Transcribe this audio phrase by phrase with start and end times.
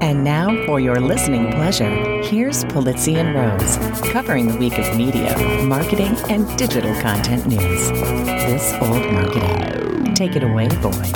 [0.00, 1.90] And now, for your listening pleasure,
[2.22, 3.76] here's Pulizzi and Rose,
[4.12, 7.90] covering the week of media, marketing, and digital content news.
[7.90, 10.14] This old marketing.
[10.14, 11.10] Take it away, boys.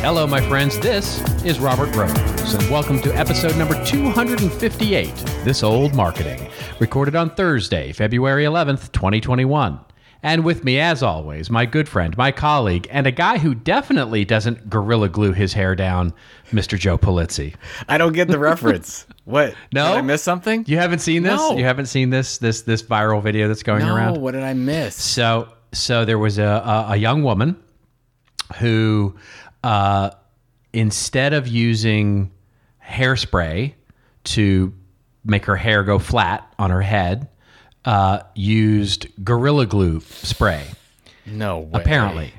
[0.00, 0.78] Hello, my friends.
[0.78, 7.28] This is Robert Rose, and welcome to episode number 258 This Old Marketing, recorded on
[7.34, 9.78] Thursday, February 11th, 2021.
[10.22, 14.24] And with me, as always, my good friend, my colleague, and a guy who definitely
[14.24, 16.12] doesn't gorilla glue his hair down,
[16.50, 16.78] Mr.
[16.78, 17.54] Joe Pulizzi.
[17.88, 19.06] I don't get the reference.
[19.26, 19.54] What?
[19.72, 19.92] No?
[19.92, 20.64] Did I miss something?
[20.66, 21.38] You haven't seen this?
[21.38, 21.56] No.
[21.56, 24.20] You haven't seen this this this viral video that's going no, around?
[24.20, 25.00] what did I miss?
[25.00, 27.56] So so there was a a, a young woman
[28.58, 29.14] who
[29.62, 30.10] uh,
[30.72, 32.32] instead of using
[32.84, 33.74] hairspray
[34.24, 34.72] to
[35.24, 37.28] make her hair go flat on her head,
[37.84, 40.66] uh, used gorilla glue spray.
[41.26, 41.80] No way.
[41.80, 42.34] Apparently.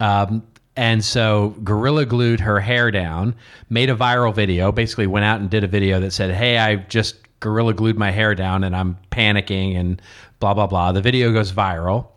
[0.00, 0.42] Um,
[0.76, 3.36] and so Gorilla glued her hair down,
[3.70, 6.76] made a viral video, basically went out and did a video that said, Hey, I
[6.76, 10.02] just Gorilla glued my hair down and I'm panicking and
[10.40, 10.92] blah, blah, blah.
[10.92, 12.08] The video goes viral.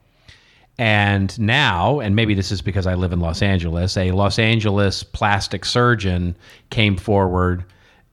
[0.80, 5.02] And now, and maybe this is because I live in Los Angeles, a Los Angeles
[5.02, 6.36] plastic surgeon
[6.69, 7.66] came forward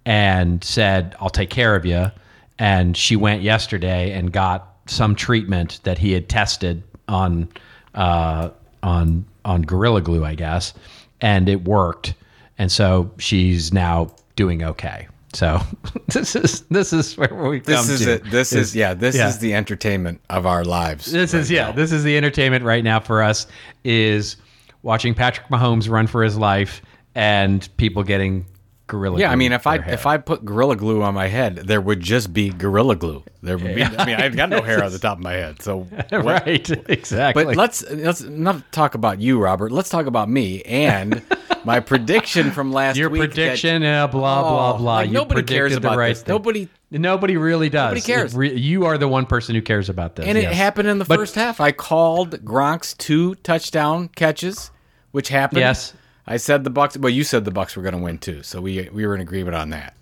[0.07, 2.11] and said, I'll take care of you.
[2.59, 7.49] And she went yesterday and got some treatment that he had tested on
[7.95, 8.51] uh,
[8.83, 10.75] on on Gorilla Glue, I guess,
[11.21, 12.15] and it worked.
[12.59, 15.09] And so she's now doing okay.
[15.33, 15.61] So
[16.09, 18.13] this is this is where we come This is to.
[18.15, 18.31] it.
[18.31, 18.95] This is, yeah.
[18.95, 19.29] This yeah.
[19.29, 21.11] is the entertainment of our lives.
[21.11, 21.73] This is yeah.
[21.73, 23.47] This is the entertainment right now for us
[23.83, 24.37] is
[24.83, 26.83] watching Patrick Mahomes run for his life
[27.15, 28.47] and people getting
[28.87, 29.19] gorilla.
[29.19, 29.95] yeah, I mean, if I hair.
[29.95, 33.23] if I put gorilla glue on my head, there would just be gorilla glue.
[33.43, 33.83] There would be.
[33.83, 35.79] I mean, I've got no hair on the top of my head, so.
[36.09, 37.45] what- right exactly.
[37.45, 39.73] But let's let's not talk about you, Robert.
[39.73, 41.23] Let's talk about me and
[41.65, 43.23] my prediction from last your week.
[43.23, 44.95] that- prediction, uh, blah blah Oh, blah.
[44.97, 46.23] like, nobody cares about right this.
[46.23, 46.33] thing.
[46.33, 47.89] Nobody- Nobody really does.
[47.89, 48.37] Nobody cares.
[48.37, 50.27] Re- you are the one person who cares about this.
[50.27, 50.55] And it yes.
[50.55, 51.61] happened in the But- first half.
[51.61, 54.71] I called Gronk's two touchdown catches,
[55.11, 55.59] which happened.
[55.59, 55.93] Yes.
[56.27, 56.97] I said the Bucs.
[56.97, 59.21] Well, you said the Bucs were going to win too, so we we were in
[59.21, 59.95] agreement on that.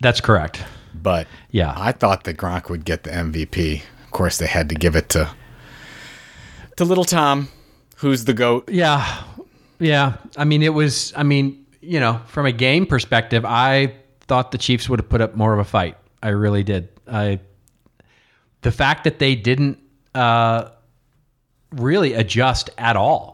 [0.00, 0.64] That's correct.
[0.94, 1.72] But Yeah.
[1.76, 3.82] I thought that Gronk would get the MVP.
[4.04, 5.30] Of course, they had to give it to
[6.76, 7.48] to little Tom,
[7.96, 8.68] who's the goat.
[8.68, 9.22] Yeah.
[9.78, 10.14] Yeah.
[10.36, 14.58] I mean, it was, I mean, you know, from a game perspective, I thought the
[14.58, 15.96] Chiefs would have put up more of a fight.
[16.22, 16.88] I really did.
[17.06, 17.40] I,
[18.62, 19.78] the fact that they didn't
[20.14, 20.70] uh,
[21.72, 23.31] really adjust at all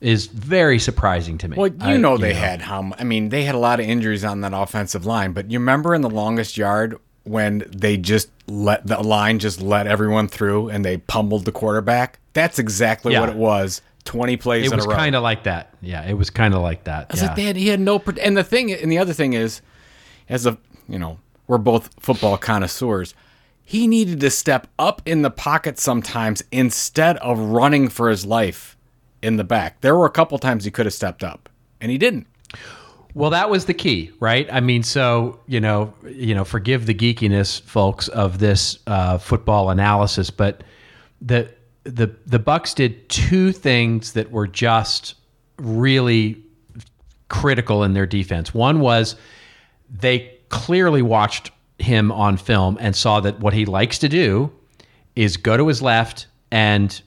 [0.00, 1.56] is very surprising to me.
[1.56, 2.92] Well, you I- know they had how.
[2.98, 5.32] I mean, they had a lot of injuries on that offensive line.
[5.32, 9.86] But you remember in the longest yard when they just let the line just let
[9.86, 12.18] everyone through and they pummeled the quarterback.
[12.34, 13.20] That's exactly Yeah.
[13.20, 13.82] what it was.
[14.04, 15.74] Twenty plays It was kind of like that.
[15.82, 17.06] Yeah, it was kind of like that.
[17.10, 17.28] I was yeah.
[17.30, 18.00] like, had, he had no.
[18.22, 19.62] And the thing, and the other thing is,
[20.28, 20.56] as a
[20.88, 21.18] you know,
[21.48, 23.14] we're both football connoisseurs.
[23.64, 28.75] He needed to step up in the pocket sometimes instead of running for his life
[29.22, 29.80] in the back.
[29.80, 31.48] There were a couple times he could have stepped up,
[31.80, 32.26] and he didn't.
[33.14, 34.46] Well, that was the key, right?
[34.52, 39.70] I mean, so you know, you know, forgive the geekiness, folks, of this uh, football
[39.70, 40.62] analysis, but
[41.20, 41.52] the
[41.84, 45.14] the the Bucs did two things that were just
[45.58, 46.42] really
[47.28, 48.52] critical in their defense.
[48.52, 49.16] One was
[49.90, 54.52] they clearly watched him on film and saw that what he likes to do
[55.14, 57.02] is go to his left and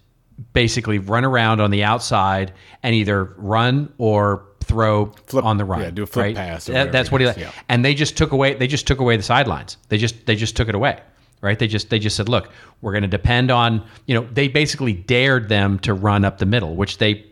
[0.54, 5.82] basically run around on the outside and either run or throw Flip- on the run.
[5.82, 6.36] yeah, do a flip right?
[6.36, 7.52] pass That- that's what he yeah.
[7.68, 8.54] And they just took away.
[8.54, 9.78] They just took away the sidelines.
[9.90, 11.00] They just they just took it away.
[11.42, 11.58] Right?
[11.58, 12.52] They just they just said, look,
[12.82, 14.28] we're going to depend on you know.
[14.32, 17.26] They basically dared them to run up the middle, which they.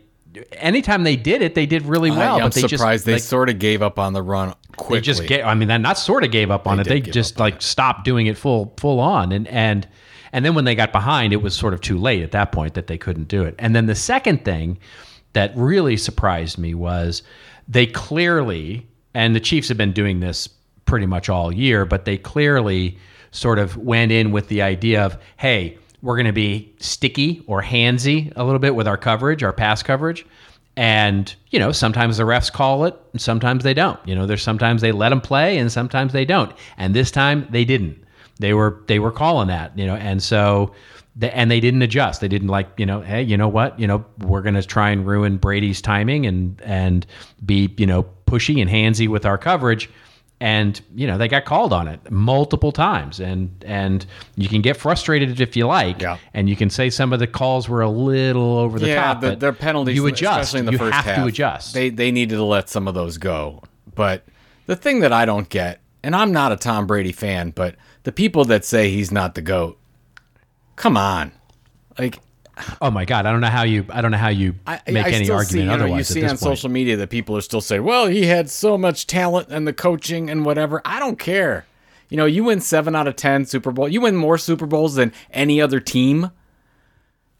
[0.52, 2.36] Anytime they did it, they did really well.
[2.36, 4.98] I, but they surprised just, they like, sort of gave up on the run quickly.
[4.98, 5.44] they just get.
[5.44, 6.88] I mean, that not sort of gave up on They it.
[6.88, 9.86] They just like stopped doing it full full on, and and
[10.32, 12.74] and then when they got behind, it was sort of too late at that point
[12.74, 13.54] that they couldn't do it.
[13.58, 14.78] And then the second thing
[15.32, 17.22] that really surprised me was
[17.66, 20.48] they clearly, and the Chiefs have been doing this
[20.86, 22.98] pretty much all year, but they clearly
[23.30, 27.62] sort of went in with the idea of, hey, we're going to be sticky or
[27.62, 30.24] handsy a little bit with our coverage, our pass coverage.
[30.76, 33.98] And, you know, sometimes the refs call it and sometimes they don't.
[34.06, 36.52] You know, there's sometimes they let them play and sometimes they don't.
[36.76, 38.02] And this time they didn't.
[38.38, 40.72] They were they were calling that, you know, and so
[41.16, 42.20] the, and they didn't adjust.
[42.20, 44.90] They didn't like, you know, hey, you know what, you know, we're going to try
[44.90, 47.04] and ruin Brady's timing and and
[47.44, 49.88] be, you know, pushy and handsy with our coverage
[50.40, 54.06] and you know they got called on it multiple times and and
[54.36, 56.16] you can get frustrated if you like Yeah.
[56.32, 59.20] and you can say some of the calls were a little over the yeah, top
[59.20, 61.16] the, but their penalties, you adjust especially in the you first have half.
[61.16, 63.64] to adjust They they needed to let some of those go.
[63.96, 64.24] But
[64.66, 67.74] the thing that I don't get, and I'm not a Tom Brady fan, but
[68.08, 69.78] the people that say he's not the goat,
[70.76, 71.30] come on,
[71.98, 72.18] like
[72.80, 75.06] oh my god i don't know how you i don't know how you I, make
[75.06, 76.40] I any argument see, you know, otherwise you see on point.
[76.40, 79.74] social media that people are still saying, "Well, he had so much talent and the
[79.74, 81.66] coaching and whatever." I don't care.
[82.08, 83.90] You know, you win seven out of ten Super Bowl.
[83.90, 86.30] You win more Super Bowls than any other team.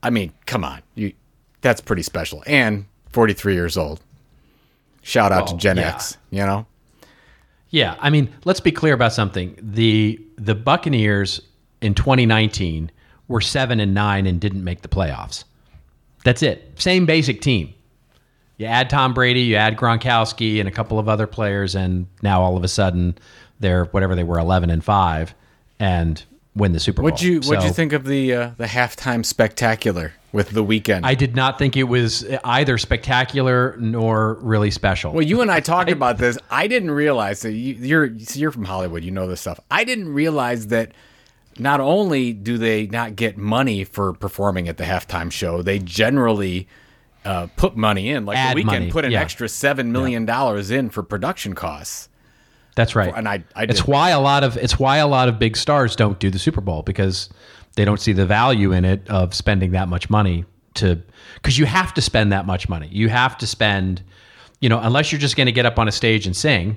[0.02, 1.14] I mean, come on, you.
[1.62, 2.44] That's pretty special.
[2.46, 4.02] And 43 years old.
[5.00, 5.94] Shout out to Gen yeah.
[5.94, 6.18] X.
[6.30, 6.66] You know,
[7.70, 9.58] Yeah, I mean, let's be clear about something.
[9.60, 11.40] The the Buccaneers
[11.80, 12.90] in 2019
[13.28, 15.44] were 7 and 9 and didn't make the playoffs.
[16.24, 16.72] That's it.
[16.76, 17.74] Same basic team.
[18.56, 22.42] You add Tom Brady, you add Gronkowski and a couple of other players and now
[22.42, 23.16] all of a sudden
[23.60, 25.34] they're whatever they were 11 and 5
[25.78, 26.24] and
[26.58, 27.10] win the Super Bowl.
[27.10, 31.00] what'd you what'd you think of the uh, the halftime spectacular with the Weeknd?
[31.04, 35.12] I did not think it was either spectacular nor really special.
[35.12, 36.38] Well, you and I talked about this.
[36.50, 39.04] I didn't realize that you, you're so you're from Hollywood.
[39.04, 39.60] You know this stuff.
[39.70, 40.92] I didn't realize that
[41.58, 46.68] not only do they not get money for performing at the halftime show, they generally
[47.24, 48.26] uh, put money in.
[48.26, 49.20] Like Add the Weeknd, money, put an yeah.
[49.20, 52.07] extra seven million dollars in for production costs.
[52.78, 53.12] That's right.
[53.16, 55.96] And I- I it's why a lot of it's why a lot of big stars
[55.96, 57.28] don't do the Super Bowl because
[57.74, 60.44] they don't see the value in it of spending that much money
[60.74, 61.02] to
[61.34, 62.88] because you have to spend that much money.
[62.92, 64.00] You have to spend,
[64.60, 66.76] you know, unless you're just going to get up on a stage and sing,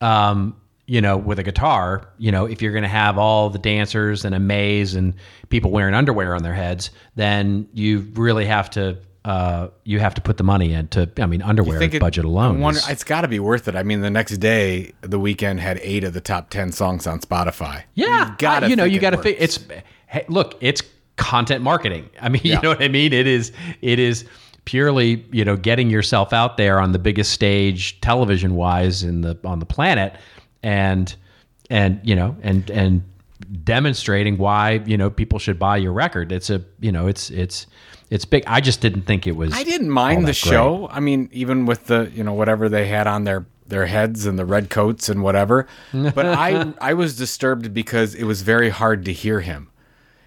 [0.00, 0.54] um,
[0.86, 2.08] you know, with a guitar.
[2.18, 5.14] You know, if you're going to have all the dancers and a maze and
[5.48, 8.98] people wearing underwear on their heads, then you really have to.
[9.26, 11.10] Uh, you have to put the money into.
[11.18, 12.60] I mean, underwear it- budget alone.
[12.60, 13.74] Wonder, is- it's got to be worth it.
[13.74, 17.18] I mean, the next day, the Weeknd had eight of the top ten songs on
[17.18, 17.82] Spotify.
[17.94, 18.66] Yeah, you gotta.
[18.66, 19.38] I- you know, you got to think.
[19.40, 19.58] It's
[20.06, 20.80] hey, look, it's
[21.16, 22.08] content marketing.
[22.22, 22.56] I mean, Yeah.
[22.56, 23.12] you know what I mean.
[23.12, 23.50] It is.
[23.82, 24.24] It is
[24.64, 29.36] purely you know getting yourself out there on the biggest stage television wise in the
[29.44, 30.14] on the planet,
[30.62, 31.14] and
[31.68, 33.02] and you know and and
[33.64, 36.32] demonstrating why you know people should buy your record.
[36.32, 37.66] It's a you know it's it's
[38.10, 38.44] it's big.
[38.46, 39.52] I just didn't think it was.
[39.52, 40.50] I didn't mind the that great.
[40.50, 40.88] show.
[40.90, 44.38] I mean, even with the you know whatever they had on their their heads and
[44.38, 45.66] the red coats and whatever.
[45.92, 49.70] But I I was disturbed because it was very hard to hear him.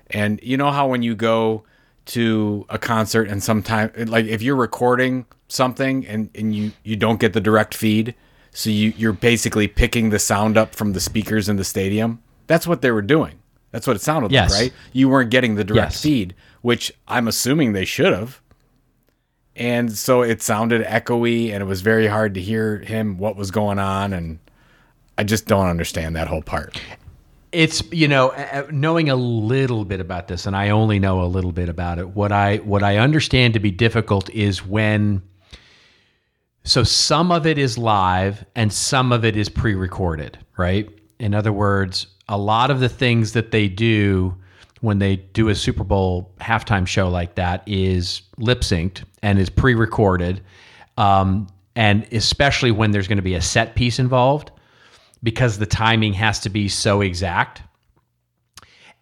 [0.10, 1.64] And you know how when you go
[2.08, 7.20] to a concert and sometimes like if you're recording something and, and you you don't
[7.20, 8.16] get the direct feed,
[8.52, 12.22] so you you're basically picking the sound up from the speakers in the stadium.
[12.50, 13.36] That's what they were doing.
[13.72, 14.50] That's what it sounded Yes.
[14.51, 14.74] like, right?
[14.92, 16.01] You weren't getting the direct Yes.
[16.01, 18.42] feed, which I'm assuming they should have
[19.56, 23.51] and so it sounded echoey and it was very hard to hear him what was
[23.51, 24.38] going on and
[25.18, 26.80] i just don't understand that whole part
[27.51, 28.31] it's you know
[28.72, 32.10] knowing a little bit about this and i only know a little bit about it
[32.10, 35.22] what i what i understand to be difficult is when
[36.63, 40.88] so some of it is live and some of it is pre-recorded right
[41.19, 44.34] in other words a lot of the things that they do
[44.81, 49.50] when they do a super bowl halftime show like that is lip synced and is
[49.50, 50.42] pre-recorded
[50.98, 54.52] um, and especially when there's going to be a set piece involved
[55.22, 57.62] because the timing has to be so exact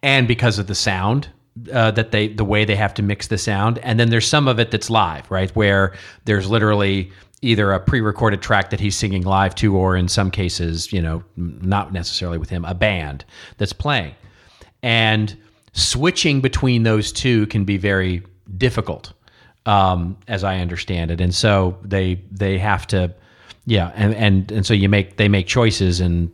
[0.02, 1.28] and because of the sound
[1.72, 3.78] uh, that they the way they have to mix the sound.
[3.78, 5.94] And then there's some of it that's live right where
[6.24, 7.10] there's literally
[7.42, 11.22] either a pre-recorded track that he's singing live to or in some cases you know
[11.36, 13.24] not necessarily with him a band
[13.58, 14.14] that's playing.
[14.82, 15.36] And
[15.72, 18.22] switching between those two can be very
[18.56, 19.12] difficult
[19.66, 21.20] um, as i understand it.
[21.20, 23.12] And so they they have to
[23.66, 26.32] yeah and and and so you make they make choices and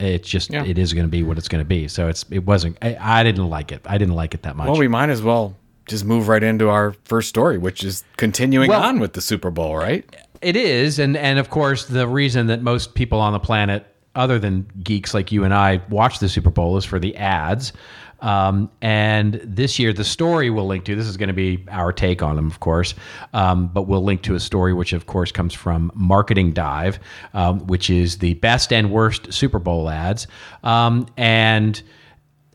[0.00, 0.64] it's just Yeah.
[0.64, 1.86] it is going to be what it's going to be.
[1.88, 3.80] So it's it wasn't I, I didn't like it.
[3.86, 4.66] I didn't like it that much.
[4.68, 5.54] well we might as well
[5.86, 9.50] just move right into our first story which is continuing Well- on with the super
[9.50, 10.04] bowl right
[10.44, 14.38] It is, and and of course the reason that most people on the planet, other
[14.38, 17.72] than geeks like you and I, watch the Super Bowl is for the ads.
[18.20, 20.96] Um, and this year, the story we'll link to.
[20.96, 22.94] This is going to be our take on them, of course,
[23.32, 26.98] um, but we'll link to a story which, of course, comes from Marketing Dive,
[27.34, 30.26] um, which is the best and worst Super Bowl ads.
[30.62, 31.82] Um, and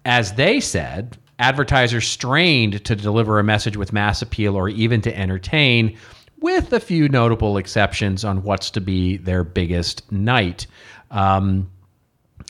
[0.06, 5.18] as they said, advertisers strained to deliver a message with mass appeal or even to
[5.18, 5.98] entertain,
[6.42, 10.68] with a few notable exceptions on what's to be their biggest night.
[11.12, 11.70] Um,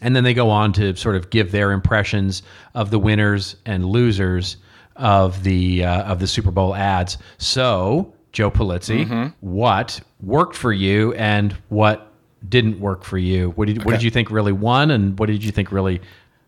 [0.02, 2.42] and then they go on to sort of give their impressions
[2.74, 4.58] of the winners and losers
[4.96, 7.18] of the uh, of the Super Bowl ads.
[7.38, 12.12] So, Joe Pulizzi, what worked for you, and what
[12.48, 13.52] didn't work for you.
[13.52, 16.02] What did what did you think really won, and what did you think really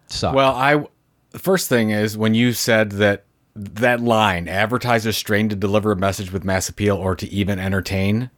[0.07, 0.35] sucked?
[0.35, 0.85] Well, I
[1.37, 6.31] first thing is when you said that that line advertisers strain to deliver a message
[6.31, 8.29] with mass appeal or to even entertain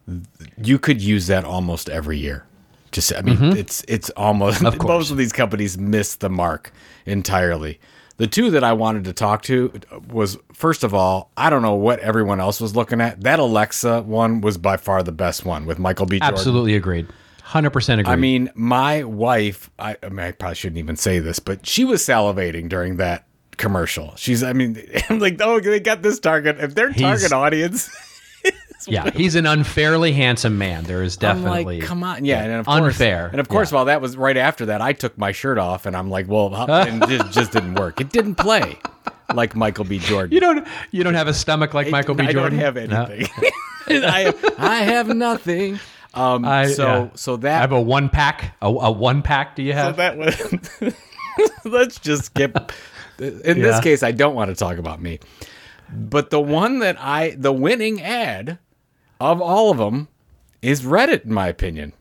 [0.58, 2.46] you could use that almost every year.
[2.92, 3.58] Just i mean mm-hmm.
[3.58, 6.72] it's it's almost Of most of these companies miss the mark
[7.06, 7.80] entirely.
[8.18, 9.74] The two that i wanted to talk to
[10.10, 13.22] was first of all i don't know what everyone else was looking at.
[13.22, 16.20] That alexa one was by far the best one with michael b.
[16.20, 16.36] Jordan.
[16.36, 17.08] Absolutely agreed.
[17.42, 18.14] Hundred percent agreed.
[18.14, 21.84] I mean, my wife, I, I mean, I probably shouldn't even say this, but she
[21.84, 23.28] was salivating during that
[23.58, 24.14] commercial.
[24.16, 26.58] She's, I mean, I'm like, oh, they got this target.
[26.60, 27.90] If their target audience,
[28.88, 30.84] yeah, he's an unfairly handsome man.
[30.84, 32.26] There is definitely like, come on.
[32.26, 32.44] Yeah.
[32.44, 33.28] And of course, Unfair.
[33.32, 33.76] And of course, Yeah.
[33.76, 36.54] while that was right after that, I took my shirt off and I'm like, well,
[36.72, 38.02] and it just didn't work.
[38.02, 38.78] It didn't play
[39.34, 40.00] like Michael B.
[40.00, 40.32] Jordan.
[40.34, 42.28] You don't you don't have a stomach like Michael B.
[42.28, 42.60] Jordan.
[42.60, 43.04] I don't have No.
[43.06, 43.52] anything.
[44.06, 45.80] I, I have nothing.
[46.14, 47.10] Um, I- so, yeah.
[47.16, 48.56] so that I have a one pack.
[48.62, 49.56] A, a one pack.
[49.56, 49.98] Do you So have?
[49.98, 50.94] that was.
[51.66, 52.72] let's just skip.
[53.20, 55.20] In this case, I don't want to talk about me.
[55.92, 58.58] But the one that I, the winning ad
[59.20, 60.08] of all of them
[60.62, 61.94] is Reddit, in my opinion.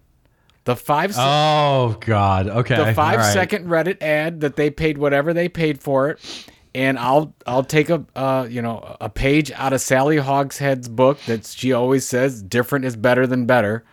[0.65, 2.49] The five, se- oh God.
[2.49, 2.77] Okay.
[2.77, 3.33] the five right.
[3.33, 7.91] second Reddit ad that they paid whatever they paid for it, and I'll I'll take
[7.91, 12.43] a uh, you know a page out of Sally Hogshead's book that she always says
[12.43, 13.85] different is better than better.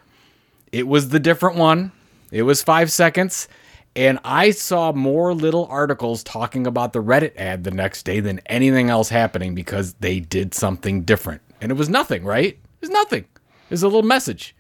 [0.71, 1.91] It was the different one.
[2.31, 3.47] It was five seconds.
[3.96, 8.39] And I saw more little articles talking about the Reddit ad the next day than
[8.46, 11.41] anything else happening because they did something different.
[11.60, 12.53] And it was nothing, right?
[12.53, 13.24] It was nothing.
[13.24, 14.55] It was a little message.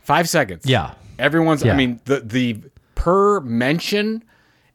[0.00, 0.66] Five seconds.
[0.66, 0.94] Yeah.
[1.18, 2.60] Everyone's, I mean, the, the
[2.94, 4.24] per mention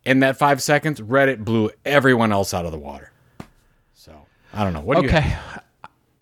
[0.06, 3.12] in that five seconds, Reddit blew everyone else out of the water.
[3.94, 4.14] So
[4.54, 4.82] I don't know.
[4.82, 5.36] What do you Okay.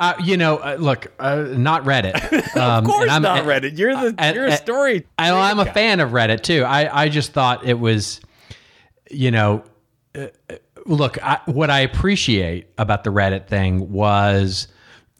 [0.01, 2.15] Uh, you know, uh, look, uh, not Reddit.
[2.59, 3.77] Um, Of course, I'm- not Reddit.
[3.77, 5.05] You're the you're a story.
[5.17, 6.63] I, I'm a fan of Reddit too.
[6.63, 8.19] I, I just thought it was,
[9.09, 9.63] you know,
[10.15, 10.55] uh, uh,
[10.85, 14.67] look, I, what I appreciate about the Reddit thing was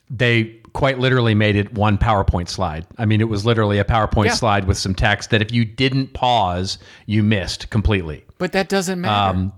[0.10, 2.86] they quite literally made it one PowerPoint slide.
[2.98, 4.34] I mean, it was literally a PowerPoint Yeah.
[4.34, 8.26] slide with some text that if you didn't pause, you missed completely.
[8.40, 9.38] But that doesn't matter.
[9.38, 9.54] Um,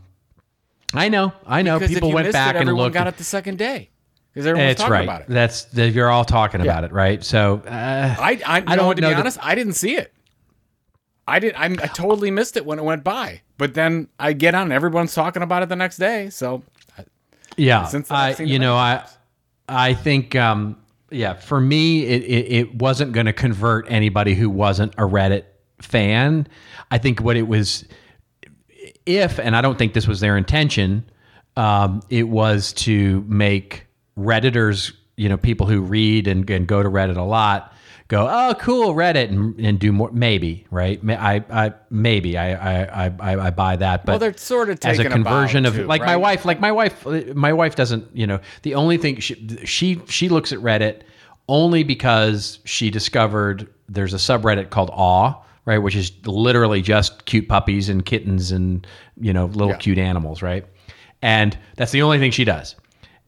[0.94, 1.80] I know, I know.
[1.80, 2.94] because People went back it, and looked.
[2.94, 3.90] got it the second day
[4.34, 5.04] because everyone was it's talking right.
[5.04, 5.28] about it.
[5.30, 7.24] That's the, you're all talking about it, right?
[7.24, 9.96] So uh, I, I, I don't want to know be that- honest, I didn't see
[9.96, 10.12] it.
[11.28, 11.56] I did.
[11.56, 13.42] I, I totally missed it when it went by.
[13.58, 16.30] But then I get on, and everyone's talking about it the next day.
[16.30, 16.64] So
[17.56, 19.06] Yeah, Since then, I've seen you know, I.
[19.70, 20.76] I think, um,
[21.10, 25.46] yeah, for me, it, it, it wasn't going to convert anybody who wasn't a Reddit
[25.82, 26.48] fan.
[26.92, 27.86] I think what it was,
[29.06, 31.10] if, and I don't think this was their intention,
[31.56, 33.83] um, it was to make
[34.18, 37.74] Redditors, you know, people who read and, and go to Reddit a lot,
[38.08, 40.12] go, oh, cool, Reddit, and, and do more.
[40.12, 41.00] Maybe, right?
[41.10, 42.54] I, I, maybe I,
[42.84, 45.76] I, I, I- buy that, but well, they're sort of as a conversion bow, of
[45.76, 47.06] too, like my wife like my wife
[47.36, 51.02] my wife doesn't you know the only thing she she she looks at reddit
[51.48, 57.48] only because she discovered there's a subreddit called aww right which is literally just cute
[57.48, 58.88] puppies and kittens and
[59.20, 59.78] you know little Yeah.
[59.78, 60.66] cute animals right
[61.22, 62.76] and that's the only thing she does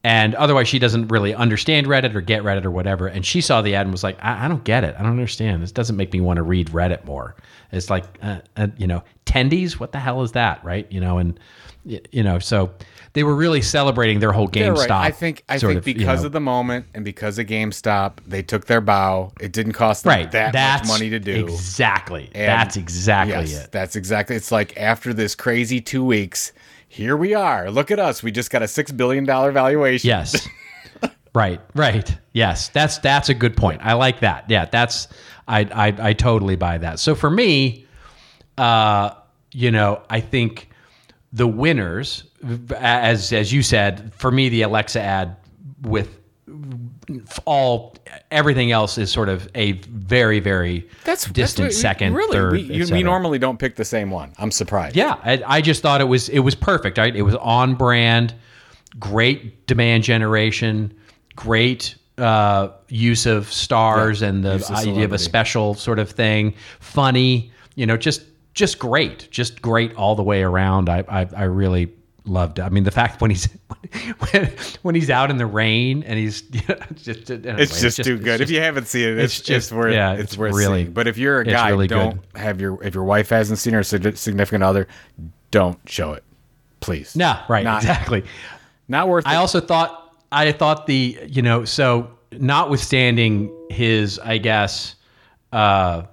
[0.06, 3.62] and otherwise she doesn't really understand reddit or get reddit or whatever and she saw
[3.64, 5.98] the ad and was like i, I don't get it i don't understand this doesn't
[5.98, 7.36] make me want to read reddit more
[7.72, 11.18] it's like uh, uh, you know tendies what the hell is that right you know
[11.18, 11.40] and
[11.84, 12.72] you know so
[13.14, 14.90] they were really celebrating their whole GameStop.
[14.90, 14.92] right.
[14.92, 16.26] I think I think of, you because know.
[16.26, 19.32] of the moment and because of GameStop, they took their bow.
[19.40, 21.46] It didn't cost them right that that's much money to do.
[21.46, 24.36] exactly And that's exactly yes, it That's exactly.
[24.36, 26.52] It's like after this crazy two weeks,
[26.96, 27.70] here we are.
[27.70, 28.24] Look at us.
[28.24, 30.08] We just got a six billion dollar valuation.
[30.08, 30.48] Yes.
[31.36, 31.60] right.
[31.74, 32.18] Right.
[32.32, 32.70] Yes.
[32.70, 33.82] That's that's a good point.
[33.84, 34.46] I like that.
[34.50, 34.64] Yeah.
[34.66, 35.10] That's
[35.46, 37.00] I I, I totally buy that.
[37.00, 37.86] So for me,
[38.58, 39.12] uh,
[39.52, 40.70] you know, I think
[41.34, 42.24] the winners,
[42.78, 45.36] as as you said, for me, the Alexa ad
[45.82, 46.18] with
[47.46, 47.96] all
[48.32, 52.52] everything else is sort of a very very that's distant that's second, Really, third.
[52.54, 54.34] we, you, we normally don't pick the same one.
[54.38, 54.96] I'm surprised.
[54.96, 56.98] Yeah, I, I just thought it was it was perfect.
[56.98, 57.16] Right?
[57.16, 58.34] It was on brand,
[59.00, 60.94] great demand generation,
[61.36, 66.54] great uh, use of stars and the idea of a special sort of thing.
[66.80, 70.90] Funny, you know, just just great, just great all the way around.
[70.90, 71.92] I I, I really
[72.25, 72.63] loved it.
[72.63, 73.48] I mean, the fact when he's
[74.32, 74.51] when,
[74.82, 76.41] when he's out in the rain and he's
[76.96, 78.41] just anyway, It's just too it's good.
[78.41, 80.84] if you haven't seen it, it's, it's just just- worth yeah, it's, it's worth really-
[80.84, 80.94] seeing.
[80.94, 83.84] But if you're a guy, really don't have your if your wife hasn't seen her
[83.84, 84.88] significant other,
[85.51, 86.24] don't show it,
[86.79, 87.15] please.
[87.15, 88.24] No, right, Not- exactly.
[88.88, 89.25] Not worth.
[89.27, 89.38] I it.
[89.38, 94.96] also thought I thought the you know so notwithstanding his I guess
[95.53, 96.03] uh,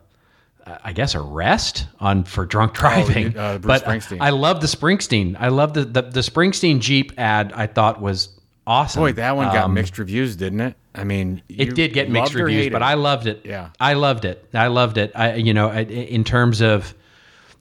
[0.85, 3.37] I guess arrest on for drunk driving.
[3.37, 4.19] uh, Bruce but Springsteen.
[4.21, 5.37] I love the Springsteen.
[5.38, 7.52] I love the, the the Springsteen Jeep ad.
[7.54, 8.28] I thought was
[8.66, 9.02] awesome.
[9.02, 10.76] Boy, that one got Um, mixed reviews, didn't it?
[10.95, 12.83] I mean, It did get mixed reviews, but?
[12.83, 13.40] I loved it.
[13.45, 13.71] Yeah.
[13.81, 14.47] I loved it.
[14.52, 15.12] I loved it.
[15.14, 16.95] I you know I, in terms of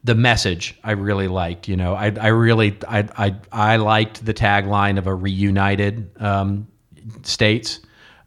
[0.04, 1.68] the message, I really liked.
[1.68, 6.68] You know, I I really I I I liked the tagline of a reunited um,
[7.24, 7.80] states.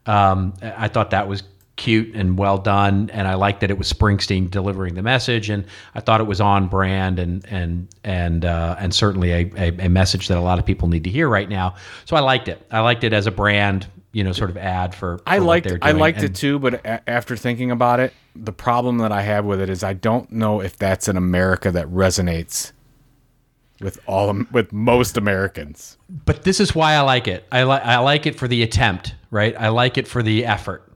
[0.06, 1.42] Um, I thought that was
[1.76, 5.64] cute and well done, and I liked that it was Springsteen delivering the message, and
[5.94, 9.88] I thought it was on brand and and and uh, and certainly a, a, a
[9.88, 11.74] message that a lot of people need to hear right now.
[12.04, 12.64] So I liked it.
[12.70, 15.20] I liked it as a brand, you know, sort of ad for.
[15.26, 18.12] I for what liked I liked And- it too, but a- after thinking about it,
[18.36, 21.70] the problem that I have with it is I don't know if that's an America
[21.72, 22.70] that resonates
[23.80, 25.98] with all with most Americans.
[26.24, 27.44] but this is why I like it.
[27.50, 29.54] I like I like it for the attempt, right?
[29.58, 30.88] I like it for the effort.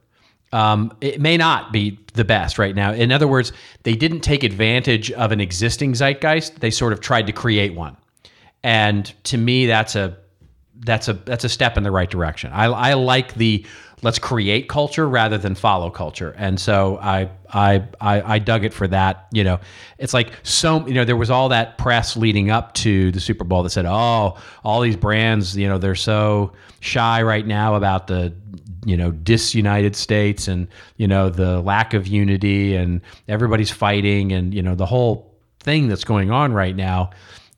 [0.51, 2.91] Um, it may not be the best right now.
[2.91, 3.51] In other words,
[3.83, 6.59] they didn't take advantage of an existing zeitgeist.
[6.59, 7.97] They sort of tried to create one,
[8.63, 10.17] and to me, that's a
[10.79, 12.51] that's a that's a step in the right direction.
[12.51, 13.65] I, I like the
[14.01, 18.73] let's create culture rather than follow culture, and so I, I I I dug it
[18.73, 19.27] for that.
[19.31, 19.59] You know,
[19.97, 23.43] it's like so you know there was all that press leading up to the Super
[23.43, 28.07] Bowl that said, oh, all these brands, you know, they're so shy right now about
[28.07, 28.33] the
[28.89, 30.67] you know disunited states and
[30.97, 35.87] you know the lack of unity and everybody's fighting and you know the whole thing
[35.87, 37.09] that's going on right now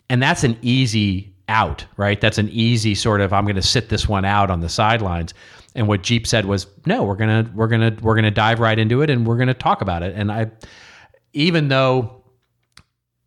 [0.09, 2.19] and that's an easy out, right?
[2.19, 5.33] That's an easy sort of I'm going to sit this one out on the sidelines.
[5.75, 9.01] And what Jeep said was, no, we're gonna we're gonna we're gonna dive right into
[9.01, 10.13] it and we're gonna talk about it.
[10.15, 10.51] And I,
[11.33, 12.23] even though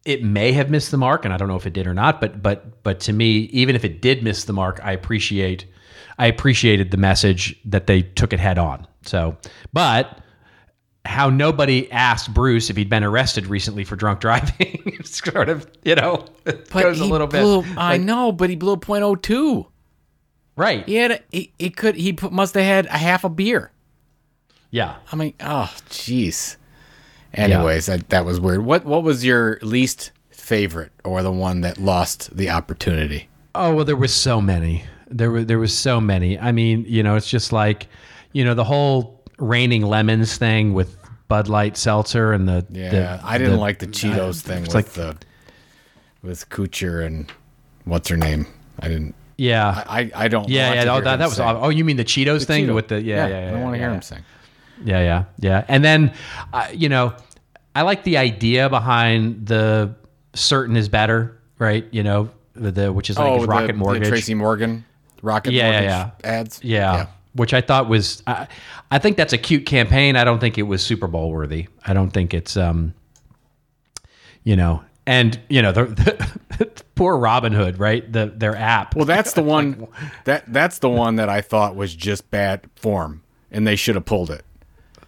[0.05, 2.21] it may have missed the mark, and I don't know if it did or not,
[2.21, 5.65] but but but to me, even if it did miss the mark, I appreciate
[6.19, 8.87] I appreciated the message that they took it head on.
[9.03, 9.37] So,
[9.73, 10.21] but
[11.05, 14.83] how nobody asked Bruce if he'd been arrested recently for drunk driving.
[14.87, 17.77] it's sort of, you know, it goes a little blew, bit.
[17.77, 19.67] I know, but he blew a .02.
[20.57, 20.87] Right.
[20.87, 23.73] He had a, he, he could he put, must have had a half a beer.
[24.71, 24.97] Yeah.
[25.11, 26.57] I mean, oh jeez.
[27.33, 28.65] Anyways, that that was weird.
[28.65, 33.29] What what was your least favorite or the one that lost the opportunity?
[33.55, 34.85] Oh well, there was so many.
[35.09, 36.39] There were there was so many.
[36.39, 37.89] I mean, you know, it's just like,
[38.33, 40.97] you know, the whole raining lemons thing with
[41.29, 44.75] Bud Light seltzer and the Yeah, the- I didn't the- like the Cheetos thing with
[44.75, 45.17] like- the
[46.23, 47.31] with Kutcher and
[47.85, 48.47] what's her name.
[48.81, 49.15] I didn't.
[49.37, 49.85] Yeah.
[49.87, 50.49] I I don't.
[50.49, 50.95] yeah, want yeah.
[50.95, 51.37] Oh, that, that was.
[51.37, 51.45] sing.
[51.47, 52.75] Oh, you mean the Cheetos thing Cheeto.
[52.75, 53.01] with the?
[53.03, 53.41] Yeah, yeah.
[53.41, 53.95] yeah I don't want to hear yeah.
[53.95, 54.25] him sing.
[54.85, 55.65] Yeah, yeah, yeah.
[55.69, 56.13] And then,
[56.53, 57.15] uh, you know,
[57.77, 59.95] I like the idea behind the
[60.35, 61.87] certain is better, right?
[61.93, 64.09] You know, the, the which is like Oh, Rocket the Mortgage.
[64.09, 64.85] Tracy Morgan,
[65.25, 66.31] Rocket Yeah, yeah, Mortgage yeah.
[66.31, 66.61] ads.
[66.63, 68.47] Yeah, which I thought was, I,
[68.91, 70.15] I think that's a cute campaign.
[70.17, 71.67] I don't think it was Super Bowl worthy.
[71.87, 72.95] I don't think it's, um,
[74.45, 78.11] you know, and you know the, the poor Robinhood, right?
[78.11, 78.95] The their app.
[78.95, 79.87] Well, that's the one
[80.25, 84.05] that that's the one that I thought was just bad form, and they should have
[84.07, 84.45] pulled it.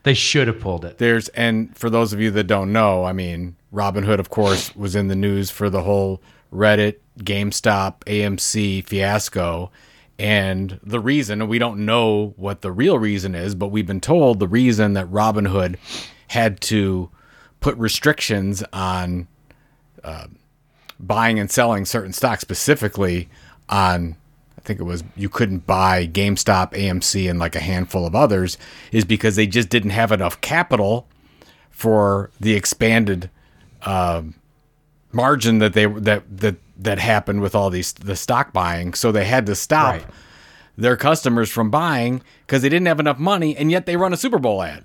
[0.03, 0.99] they should have pulled it.
[0.99, 4.95] There's and for those of you that don't know, I mean, Robinhood, of course, was
[4.97, 6.21] in the news for the whole
[6.53, 9.71] Reddit, GameStop, AMC fiasco.
[10.19, 14.39] And the reason, we don't know what the real reason is, but we've been told
[14.39, 15.77] the reason that Robinhood
[16.29, 17.11] had to
[17.61, 19.29] put restrictions on
[20.03, 20.27] uh,
[20.99, 23.29] buying and selling certain stocks, specifically
[23.69, 24.17] on
[24.59, 28.57] I think it was you couldn't buy GameStop, AMC, and like a handful of others,
[28.93, 31.07] is because they just didn't have enough capital
[31.71, 33.31] for the expanded
[33.83, 34.35] um,
[35.13, 38.95] margin that they that that that happened with all these the stock buying.
[38.95, 40.05] So they had to stop Right.
[40.77, 44.17] their customers from buying because they didn't have enough money, and yet they run a
[44.17, 44.85] Super Bowl ad.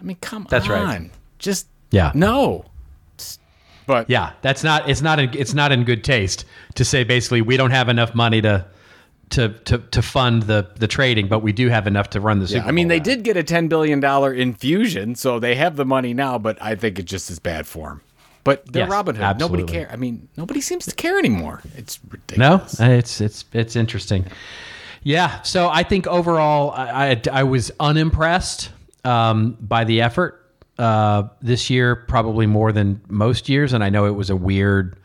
[0.00, 1.10] I mean, come That's on, right.
[1.38, 2.12] just Yeah.
[2.14, 2.66] no.
[3.86, 4.88] But Yeah, that's not.
[4.88, 5.18] It's not.
[5.18, 8.64] In, it's not in good taste to say basically we don't have enough money to
[9.30, 12.48] to to, to fund the the trading, but we do have enough to run the
[12.48, 13.02] Super I mean, Bowl they ad.
[13.02, 16.38] did get a ten billion dollar infusion, so they have the money now.
[16.38, 18.00] But I think it just is bad form.
[18.44, 19.38] But they're Yes, Robinhood.
[19.38, 19.72] Nobody absolutely.
[19.72, 19.90] care.
[19.90, 21.62] I mean, nobody seems to care anymore.
[21.76, 22.78] It's ridiculous.
[22.78, 24.26] No, it's it's it's interesting.
[25.02, 28.70] Yeah, so I think overall, I I, I was unimpressed
[29.04, 33.72] um, by the effort uh, this year, probably more than most years.
[33.72, 34.98] And I know it was a weird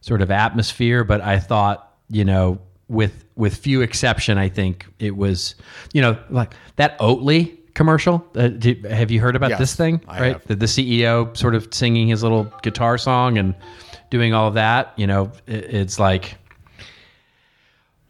[0.00, 5.16] sort of atmosphere, but I thought, you know, with with few exception, I think it
[5.16, 5.54] was,
[5.92, 8.26] you know, like that Oatly commercial.
[8.34, 10.02] Uh, do, have you heard about Yes, this thing?
[10.08, 13.54] I right, the, the CEO sort of singing his little guitar song and
[14.10, 14.92] doing all of that.
[14.96, 16.36] You know, it, it's like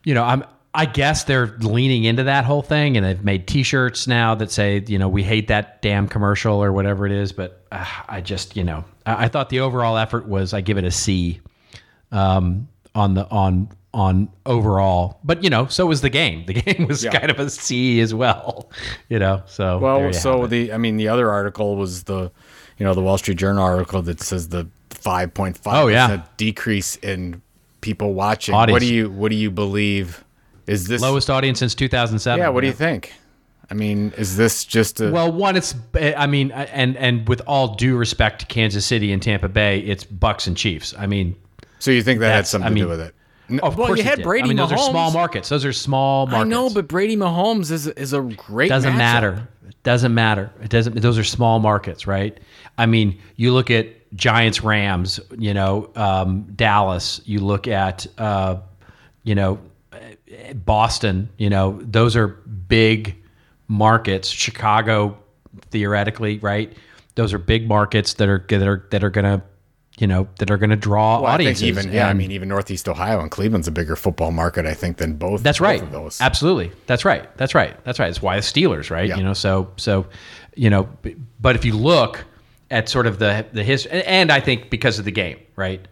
[0.04, 4.06] you know, I'm I guess they're leaning into that whole thing and they've made t-shirts
[4.06, 7.66] now that say, you know, we hate that damn commercial or whatever it is, but
[7.70, 10.84] uh, I just you know I, I thought the overall effort was I give it
[10.84, 11.40] a C
[12.10, 16.44] um, on the on on overall, but you know so was the game.
[16.46, 17.10] The game was Yeah.
[17.10, 18.70] kind of a C as well.
[19.08, 22.30] You know, so Well, so the I mean the other article was the
[22.78, 26.22] you know the Wall Street Journal article that says the 5.5 Oh, yeah.
[26.36, 27.40] decrease in
[27.80, 28.54] people watching.
[28.54, 28.74] Audience.
[28.74, 30.24] What do you what do you believe
[30.66, 32.38] is this lowest audience since 2007.
[32.40, 33.14] Yeah, what do you think?
[33.70, 37.74] I mean, is this just a Well, one, it's I mean, and and with all
[37.74, 40.94] due respect to Kansas City and Tampa Bay, it's Bucs and Chiefs.
[40.98, 41.36] I mean,
[41.78, 43.14] so you think that had something I to mean, do with it?
[43.50, 44.22] N- of well, course you had.
[44.22, 45.48] Brady I mean, those are small markets.
[45.48, 46.46] Those are small markets.
[46.46, 48.98] I know, but Brady Mahomes is is a great doesn't matchup.
[48.98, 49.48] matter.
[49.68, 50.50] It doesn't matter.
[50.62, 51.00] It doesn't.
[51.00, 52.38] Those are small markets, right?
[52.76, 55.20] I mean, you look at Giants, Rams.
[55.38, 57.20] You know, um, Dallas.
[57.24, 58.56] You look at, uh,
[59.24, 59.58] you know,
[60.54, 61.28] Boston.
[61.38, 63.16] You know, those are big
[63.68, 64.28] markets.
[64.28, 65.18] Chicago,
[65.70, 66.72] theoretically, right?
[67.14, 69.42] Those are big markets that are that are that are gonna,
[69.98, 71.64] you know, that are gonna draw Well, audiences.
[71.64, 74.96] even yeah, I mean even Northeast Ohio and Cleveland's a bigger football market, I think,
[74.96, 75.42] than both.
[75.42, 75.82] That's both right.
[75.82, 76.20] Of those.
[76.20, 76.72] Absolutely.
[76.86, 77.36] That's right.
[77.36, 77.82] That's right.
[77.84, 78.08] That's right.
[78.08, 79.08] It's why the Steelers, right?
[79.08, 79.16] Yeah.
[79.16, 80.06] You know, so so,
[80.54, 80.88] you know,
[81.40, 82.24] but if you look
[82.70, 85.86] at sort of the the history, and I think because of the game, right?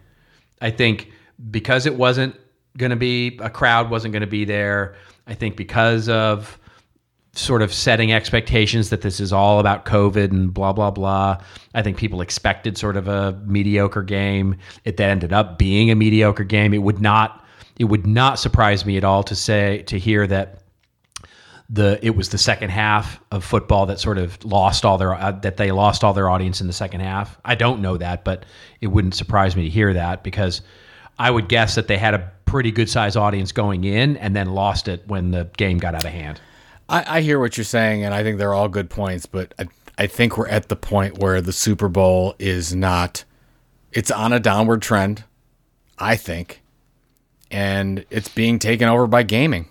[0.61, 1.11] I think
[1.51, 2.35] because it wasn't
[2.77, 4.95] going to be a crowd wasn't going to be there.
[5.25, 6.57] I think because of
[7.37, 11.37] sort of setting expectations that this is all about COVID and blah blah blah.
[11.73, 14.57] I think people expected sort of a mediocre game.
[14.85, 16.73] It then ended up being a mediocre game.
[16.73, 17.45] It would not
[17.77, 20.63] it would not surprise me at all to say to hear that
[21.69, 25.31] the it was the second half of football that sort of lost all their uh,
[25.31, 27.37] that they lost all their audience in the second half.
[27.45, 28.45] I don't know that, but
[28.81, 30.61] it wouldn't surprise me to hear that because
[31.19, 34.53] I would guess that they had a pretty good size audience going in and then
[34.53, 36.39] lost it when the game got out of hand.
[36.89, 39.67] I, I hear what you're saying, and I think they're all good points, but I,
[39.97, 43.23] I think we're at the point where the Super Bowl is not,
[43.91, 45.23] it's on a downward trend,
[45.97, 46.61] I think,
[47.51, 49.69] and it's being taken over by gaming.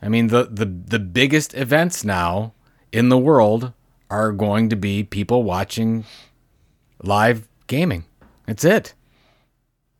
[0.00, 2.54] I mean, the, the, the biggest events now
[2.92, 3.72] in the world
[4.08, 6.04] are going to be people watching
[7.02, 8.04] live gaming.
[8.46, 8.94] That's it.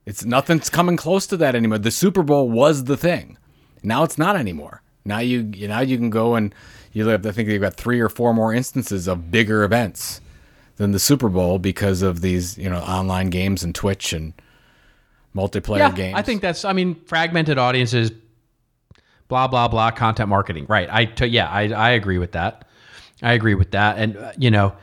[0.07, 1.79] It's nothing's coming close to that anymore.
[1.79, 3.37] The Super Bowl was the thing.
[3.83, 4.83] Now it's not anymore.
[5.05, 6.55] Now you you- now you can go and
[6.93, 10.21] you have I think you've got three or four more instances of bigger events
[10.77, 14.33] than the Super Bowl because of these you know online games and Twitch and
[15.37, 16.15] multiplayer games.
[16.17, 16.65] I think that's.
[16.65, 18.11] I mean, fragmented audiences,
[19.29, 20.67] blah blah blah, content marketing.
[20.69, 20.89] Right.
[20.91, 22.67] I t- yeah, I I agree with that.
[23.23, 24.75] I agree with that, and uh, you know,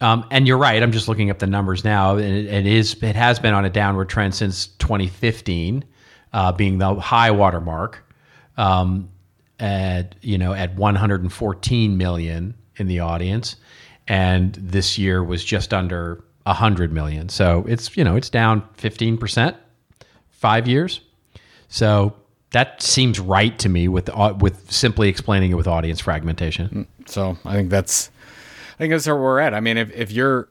[0.00, 0.80] um, and you're right.
[0.82, 3.64] I'm just looking up the numbers now, and it, it is it has been on
[3.64, 5.84] a downward trend since 2015,
[6.32, 8.04] uh, being the high water mark.
[8.56, 9.08] Um,
[9.60, 13.56] at you know at 114 million in the audience,
[14.08, 17.28] and this year was just under 100 million.
[17.28, 19.56] So it's you know it's down 15 percent
[20.30, 21.00] five years.
[21.68, 22.14] So
[22.50, 26.88] that seems right to me with au- with simply explaining it with audience fragmentation.
[27.02, 28.10] Mm, so I think that's
[28.74, 29.54] I think that's where we're at.
[29.54, 30.48] I mean, if if you're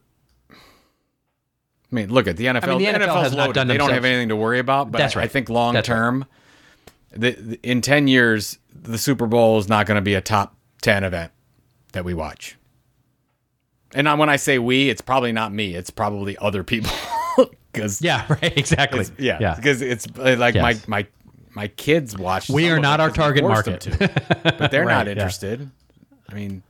[1.91, 2.77] I mean, look at the NFL.
[2.77, 3.53] the NFL NFL's has not loaded.
[3.55, 4.91] done They don't have anything to worry about.
[4.91, 5.31] But That's I, I right.
[5.31, 5.97] think long That's right.
[7.11, 10.55] The, the- in ten years, the Super Bowl is not going to be a top
[10.81, 11.31] ten event
[11.93, 12.55] that we watch.
[13.93, 15.75] And I- when I say we, it's probably not me.
[15.75, 16.91] It's probably other people.
[17.71, 18.57] Because Yeah, right.
[18.57, 19.05] Exactly.
[19.19, 19.53] yeah, yeah.
[19.55, 20.87] because it's uh, like Yes.
[20.87, 21.07] my my
[21.53, 22.49] my kids watch.
[22.49, 23.81] We are not our 'cause target market.
[23.81, 24.53] to.
[24.57, 25.11] but they're Right, not yeah.
[25.11, 25.69] interested.
[26.27, 26.63] I mean,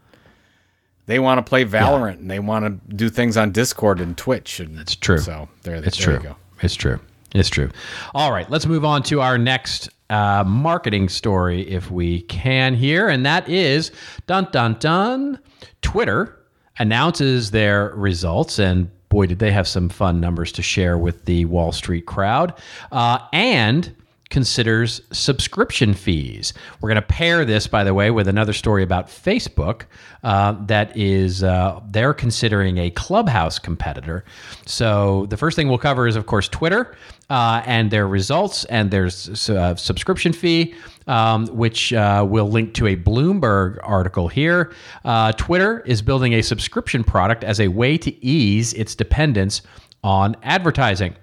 [1.05, 4.59] they want to play Valorant and they want to do things on Discord and Twitch.
[4.59, 5.19] And It's true.
[5.19, 6.35] So there, It's there true.
[6.61, 6.99] It's true.
[7.33, 7.69] It's true.
[8.13, 13.07] All right, let's move on to our next uh, marketing story, if we can here,
[13.07, 13.91] and that is
[14.27, 15.39] dun dun dun.
[15.81, 16.37] Twitter
[16.79, 21.45] announces their results, and boy, did they have some fun numbers to share with the
[21.45, 22.53] Wall Street crowd,
[22.91, 23.95] uh, and
[24.29, 26.53] considers subscription fees.
[26.79, 29.83] We're going to pair this, by the way, with another story about Facebook
[30.23, 34.23] uh, that is uh, they're considering a Clubhouse competitor.
[34.65, 36.95] So the first thing we'll cover is, of course, Twitter
[37.29, 40.75] uh, and their results and their uh, subscription fee.
[41.07, 44.71] Um, which uh, we'll link to a Bloomberg article here.
[45.03, 49.63] Uh, Twitter is building a subscription product as a way to ease its dependence
[50.03, 51.15] on advertising.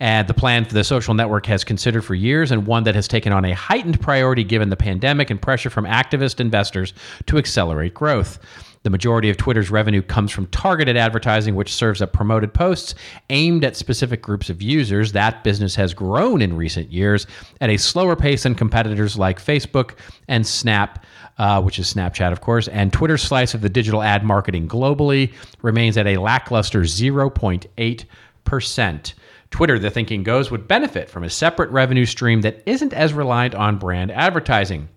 [0.00, 3.08] And the plan for the social network has considered for years and one that has
[3.08, 6.92] taken on a heightened priority given the pandemic and pressure from activist investors
[7.26, 8.38] to accelerate growth.
[8.84, 12.94] The majority of Twitter's revenue comes from targeted advertising, which serves up promoted posts
[13.30, 15.12] aimed at specific groups of users.
[15.12, 17.26] That business has grown in recent years
[17.62, 19.92] at a slower pace than competitors like Facebook
[20.28, 21.06] and Snap.
[21.36, 25.32] Uh, which is Snapchat, of course, and Twitter's slice of the digital ad marketing globally
[25.62, 29.14] remains at a lackluster 0.8%.
[29.54, 33.54] Twitter, the thinking goes, would benefit from a separate revenue stream that isn't as reliant
[33.54, 34.88] on brand advertising.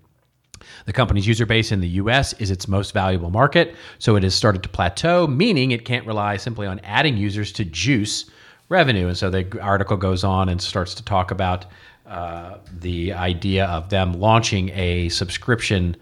[0.87, 4.33] The company's user base in the US is its most valuable market, so it has
[4.33, 8.31] started to plateau, meaning it can't rely simply on adding users to juice
[8.67, 9.07] revenue.
[9.07, 11.67] And so the article goes on and starts to talk about
[12.07, 15.95] uh, the idea of them launching a subscription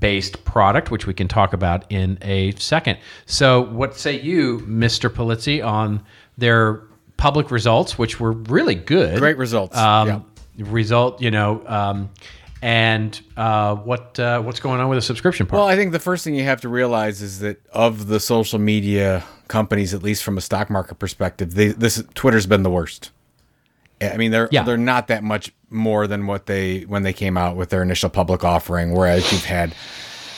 [0.00, 2.98] based product, which we can talk about in a second.
[3.24, 5.08] So, what say you, Mr.
[5.08, 6.04] Pulizzi, on
[6.36, 6.82] their
[7.22, 9.18] public results, which were really good?
[9.20, 9.76] Great results.
[9.76, 10.20] Um, Yeah.
[10.58, 12.10] Result, you know, um,
[12.60, 15.58] and uh, what uh, what's going on with the subscription part?
[15.60, 18.58] Well, I think the first thing you have to realize is that of the social
[18.58, 23.12] media companies, at least from a stock market perspective, they, this Twitter's been the worst.
[24.00, 24.64] I mean, they're Yeah.
[24.64, 28.10] they're not that much more than what they when they came out with their initial
[28.10, 28.92] public offering.
[28.92, 29.74] Whereas you've had,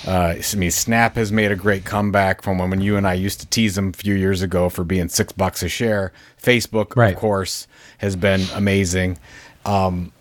[0.07, 3.14] uh, I mean, Snap has made a great comeback from when, when you and I
[3.14, 6.12] used to tease them a few years ago for being six bucks a share.
[6.43, 7.14] Facebook, Right.
[7.14, 7.67] of course,
[7.99, 9.19] has been amazing.
[9.64, 10.12] Um,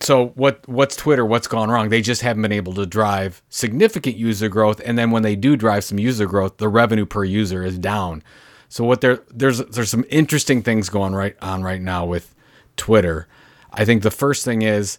[0.00, 1.24] so what what's Twitter?
[1.26, 1.88] What's gone wrong?
[1.90, 5.56] They just haven't been able to drive significant user growth, and then when they do
[5.56, 8.22] drive some user growth, the revenue per user is down.
[8.68, 12.34] So what there there's there's some interesting things going right on right now with
[12.76, 13.26] Twitter.
[13.72, 14.98] I think the first thing is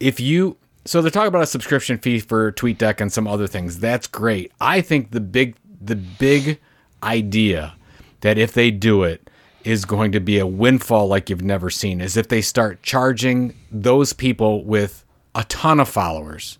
[0.00, 3.78] if you so they're talking about a subscription fee for TweetDeck and some other things.
[3.78, 4.52] That's great.
[4.60, 6.60] I think the big the big
[7.02, 7.74] idea
[8.20, 9.28] that if they do it
[9.64, 13.54] is going to be a windfall like you've never seen is if they start charging
[13.70, 16.58] those people with a ton of followers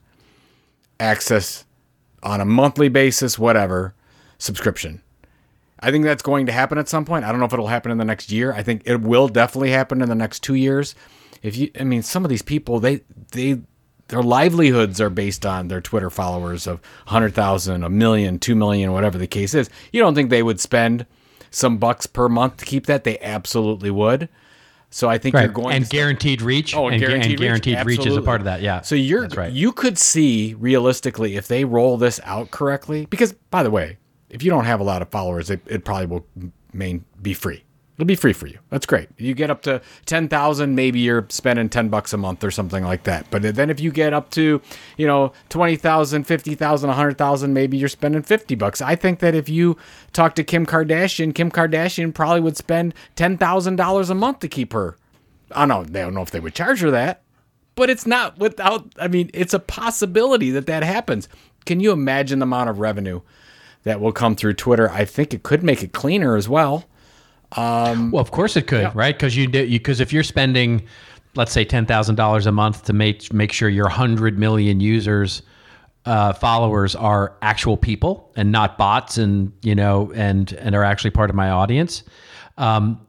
[0.98, 1.64] access
[2.22, 3.94] on a monthly basis, whatever,
[4.38, 5.02] subscription.
[5.80, 7.24] I think that's going to happen at some point.
[7.24, 8.52] I don't know if it'll happen in the next year.
[8.52, 10.94] I think it will definitely happen in the next two years.
[11.42, 13.60] If you, I mean, some of these people, they, they,
[14.08, 19.18] their livelihoods are based on their Twitter followers of 100,000, a million, 2 million, whatever
[19.18, 19.70] the case is.
[19.92, 21.06] You don't think they would spend
[21.50, 23.04] some bucks per month to keep that?
[23.04, 24.28] They absolutely would.
[24.90, 25.44] So I think right.
[25.44, 26.76] you're going and to guaranteed reach.
[26.76, 28.62] Oh, and, gu- guaranteed, and guaranteed reach, reach, is a part of that.
[28.62, 28.82] Yeah.
[28.82, 29.52] So you're right.
[29.52, 33.06] you could see realistically if they roll this out correctly.
[33.06, 33.98] Because by the way,
[34.30, 36.26] if you don't have a lot of followers, it, it probably will
[36.72, 37.63] main be free.
[37.96, 38.58] It'll be free for you.
[38.70, 39.08] That's great.
[39.18, 42.82] You get up to ten thousand, maybe you're spending ten bucks a month or something
[42.82, 43.30] like that.
[43.30, 44.60] But then if you get up to,
[44.96, 48.80] you know, 20,000, 50,000, 100,000, maybe you're spending 50 bucks.
[48.80, 49.76] I think that if you
[50.12, 54.96] talk to Kim Kardashian, Kim Kardashian probably would spend $10,000 a month to keep her.
[55.52, 56.00] I don't know.
[56.02, 57.22] Don't know if they would charge her that,
[57.76, 58.92] but it's not without.
[58.98, 61.28] I mean, it's a possibility that that happens.
[61.64, 63.20] Can you imagine the amount of revenue
[63.84, 64.90] that will come through Twitter?
[64.90, 66.86] I think it could make it cleaner as well.
[68.10, 69.14] Well, of course it could, right?
[69.14, 70.86] Because you because if you're spending,
[71.34, 75.42] let's say ten thousand dollars a month to make make sure your hundred million users,
[76.04, 81.10] uh, followers are actual people and not bots, and you know, and and are actually
[81.10, 82.02] part of my audience,
[82.58, 83.00] um,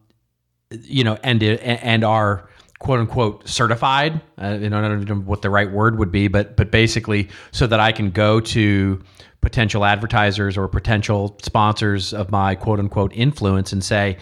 [0.71, 4.21] you know, and and are quote unquote certified.
[4.41, 7.29] Uh, you know, I don't know what the right word would be, but but basically,
[7.51, 9.01] so that I can go to
[9.45, 14.17] potential advertisers or potential sponsors of my quote unquote influence and say,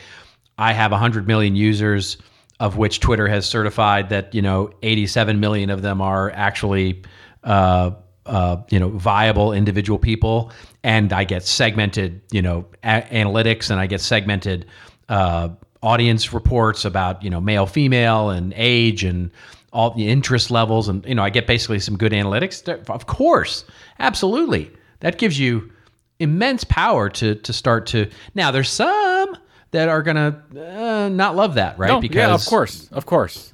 [0.58, 2.18] I have 100 million users,
[2.60, 7.04] of which Twitter has certified that, you know, 87 million of them are actually,
[7.46, 7.92] uh,
[8.26, 10.52] uh, you know, viable individual people.
[10.84, 14.66] And I get segmented, you know, a- analytics and I get segmented
[15.08, 15.50] uh,
[15.82, 19.32] audience reports about, you know, male, female, and age and
[19.72, 20.90] all the interest levels.
[20.90, 22.68] And, you know, I get basically some good analytics.
[22.90, 23.64] Of course,
[24.00, 24.70] absolutely
[25.04, 25.72] that gives you
[26.20, 29.38] immense power to to start to now there's some
[29.72, 33.54] that are gonna uh, not love that right No, because yeah, of course, of course.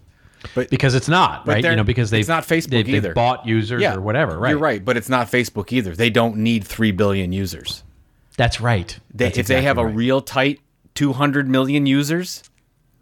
[0.56, 3.14] But because it's not right you know because they've it's not Facebook they've, they've either.
[3.14, 5.96] bought users yeah, or whatever right You're right, but it's not Facebook either.
[5.96, 7.84] They don't need three billion users.
[8.38, 9.96] that's right They, That's if they have exactly a right.
[9.96, 10.62] real tight
[10.96, 12.44] 200 million users,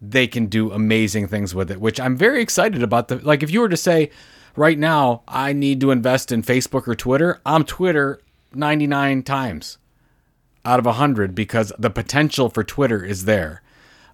[0.02, 3.08] they can do amazing things with it, which I'm very excited about.
[3.08, 4.12] The like, if you were to say,
[4.56, 8.20] right now, I need to invest in Facebook or Twitter, I'm Twitter
[8.54, 9.78] 99 times
[10.66, 13.62] out of 100 because the potential for Twitter is there.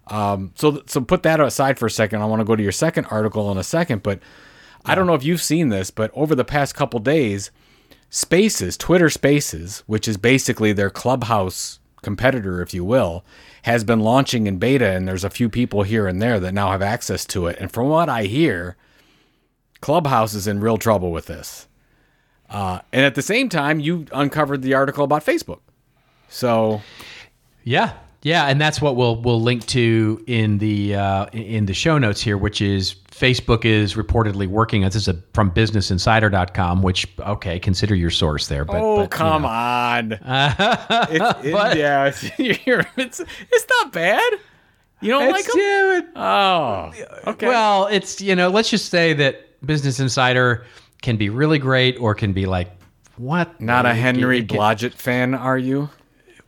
[0.08, 2.20] Um, so, so put that aside for a second.
[2.20, 4.20] I want to go to your second article in a second, but
[4.84, 7.50] I don't know if you've seen this, but over the past couple days,
[8.10, 13.24] Spaces, Twitter Spaces, which is basically their clubhouse competitor, if you will,
[13.62, 16.70] has been launching in beta, and there's a few people here and there that now
[16.70, 17.56] have access to it.
[17.58, 18.76] And from what I hear,
[19.80, 21.66] Clubhouse is in real trouble with this.
[22.54, 25.58] Uh, and at the same time, you uncovered the article about Facebook.
[26.28, 26.80] So
[27.64, 31.98] Yeah, yeah, and that's what we'll we'll link to in the uh, in the show
[31.98, 37.58] notes here, which is Facebook is reportedly working this is a, from BusinessInsider.com, which okay,
[37.58, 38.64] consider your source there.
[38.64, 39.48] But, oh but, you come know.
[39.48, 40.12] on,
[41.10, 44.32] it's, it, yeah, it's, you're- it's it's not bad.
[45.00, 45.56] You don't like them?
[45.58, 46.92] yeah, it- Oh,
[47.32, 47.48] okay.
[47.48, 50.64] Well, it's you know, let's just say that Business Insider
[51.04, 52.68] can be really great or can be like
[53.16, 53.60] what?
[53.60, 55.88] not a Henry it can- Blodgett fan, are you?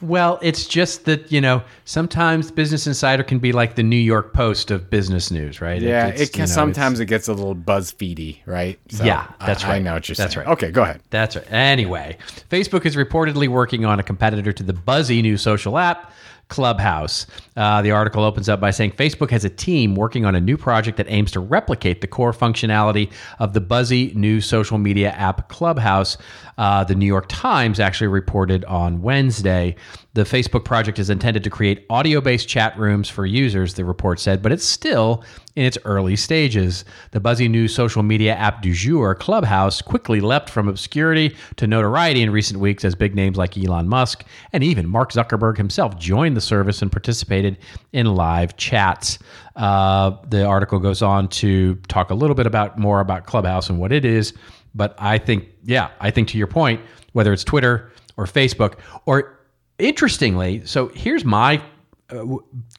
[0.02, 4.34] Well, it's just that you know sometimes Business Insider can be like the New York
[4.34, 5.80] Post of business news, right?
[5.80, 8.78] Yeah, it's, it can you know, sometimes it gets a little BuzzFeedy, right?
[8.90, 9.82] So, Yeah, that's I, I right.
[9.82, 10.46] know what you're That's saying.
[10.46, 10.52] right.
[10.52, 11.00] Okay, go ahead.
[11.08, 11.50] That's right.
[11.50, 12.18] Anyway,
[12.50, 16.12] Facebook is reportedly working on a competitor to the buzzy new social app,
[16.48, 17.26] Clubhouse.
[17.56, 20.56] Uh, the article opens up by saying Facebook has a team working on a new
[20.56, 25.48] project that aims to replicate the core functionality of the buzzy new social media app
[25.48, 26.16] Clubhouse.
[26.58, 29.74] Uh, the New York Times actually reported on Wednesday.
[30.14, 34.20] The Facebook project is intended to create audio based chat rooms for users, the report
[34.20, 35.24] said, but it's still
[35.56, 36.84] in its early stages.
[37.10, 42.22] The buzzy new social media app du jour, Clubhouse, quickly leapt from obscurity to notoriety
[42.22, 46.36] in recent weeks as big names like Elon Musk and even Mark Zuckerberg himself joined
[46.36, 47.56] the service and participated
[47.92, 49.18] in live chats.
[49.56, 53.78] Uh, the article goes on to talk a little bit about more about Clubhouse and
[53.78, 54.34] what it is.
[54.74, 58.74] But I think, yeah, I think to your point, whether it's Twitter or Facebook,
[59.06, 59.38] or
[59.78, 61.62] interestingly, so here's my
[62.10, 62.24] uh,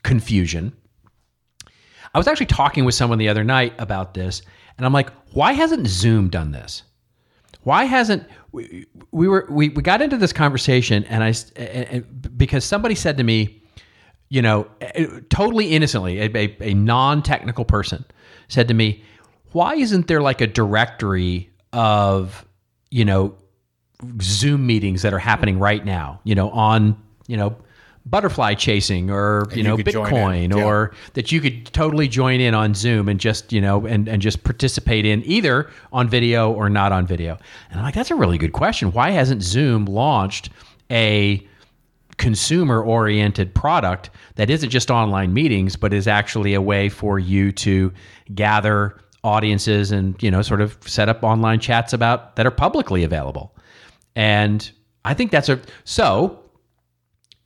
[0.03, 0.73] confusion.
[2.13, 4.41] I was actually talking with someone the other night about this,
[4.77, 6.83] and I'm like, why hasn't Zoom done this?
[7.63, 12.37] Why hasn't we, we were we, we got into this conversation and I and- and-
[12.37, 13.61] because somebody said to me,
[14.29, 18.05] you know, eh, totally innocently, a, a, a non-technical person
[18.47, 19.03] said to me,
[19.51, 22.45] why isn't there like a directory of,
[22.89, 23.35] you know,
[24.21, 26.95] Zoom meetings that are happening right now, you know, on,
[27.27, 27.55] you know,
[28.09, 30.63] butterfly chasing or, you know, Bitcoin yeah.
[30.63, 34.21] or that you could totally join in on Zoom and just, you know, and, and
[34.21, 37.37] just participate in either on video or not on video.
[37.69, 38.91] And I'm like, that's a really good question.
[38.91, 40.49] Why hasn't Zoom launched
[40.89, 41.45] a
[42.17, 47.51] consumer oriented product that isn't just online meetings, but is actually a way for you
[47.51, 47.93] to
[48.33, 53.03] gather audiences and, you know, sort of set up online chats about that are publicly
[53.03, 53.55] available?
[54.15, 54.69] And
[55.05, 56.43] I think that's a so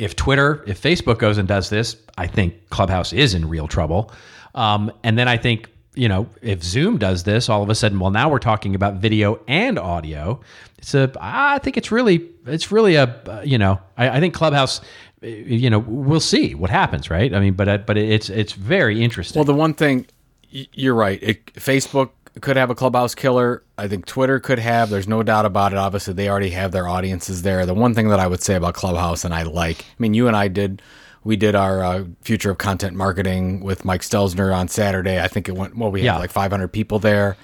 [0.01, 4.11] if Twitter, if Facebook goes and does this, I think Clubhouse is in real trouble.
[4.55, 7.99] Um, and then I think, you know, if Zoom does this, all of a sudden,
[7.99, 10.41] well, now we're talking about video and audio.
[10.79, 14.33] It's a, I think it's really, it's really a, uh, you know, I, I think
[14.33, 14.81] Clubhouse,
[15.23, 17.31] uh, you know, we'll see what happens, right?
[17.31, 19.39] I mean, but uh, but it's it's very interesting.
[19.39, 20.07] Well, the one thing
[20.49, 21.21] you're right.
[21.21, 22.09] It, Facebook
[22.39, 23.63] could have a clubhouse killer.
[23.77, 24.89] I think Twitter could have.
[24.89, 25.77] There's no doubt about it.
[25.77, 27.65] Obviously, they already have their audiences there.
[27.65, 30.27] The one thing that I would say about Clubhouse, and I like, I mean, you
[30.27, 30.81] and I did.
[31.23, 35.21] We did our uh, future of content marketing with Mike Stelzner on Saturday.
[35.21, 35.91] I think it went well.
[35.91, 36.17] We had Yeah.
[36.17, 37.37] like 500 people there.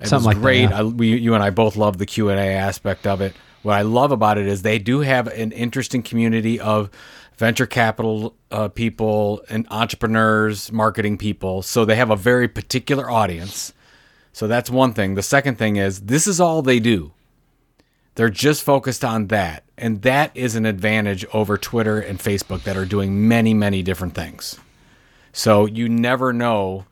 [0.00, 0.60] It Something was like that, great.
[0.70, 0.78] yeah.
[0.78, 3.34] I, we, you and I both love the Q and A aspect of it.
[3.62, 6.88] What I love about it is they do have an interesting community of
[7.36, 11.62] venture capital uh, people and entrepreneurs, marketing people.
[11.62, 13.72] So they have a very particular audience.
[14.38, 15.16] So that's one thing.
[15.16, 17.10] The second thing is this is all they do.
[18.14, 19.64] They're just focused on that.
[19.76, 24.14] And that is an advantage over Twitter and Facebook that are doing many, many different
[24.14, 24.56] things.
[25.32, 26.86] So you never know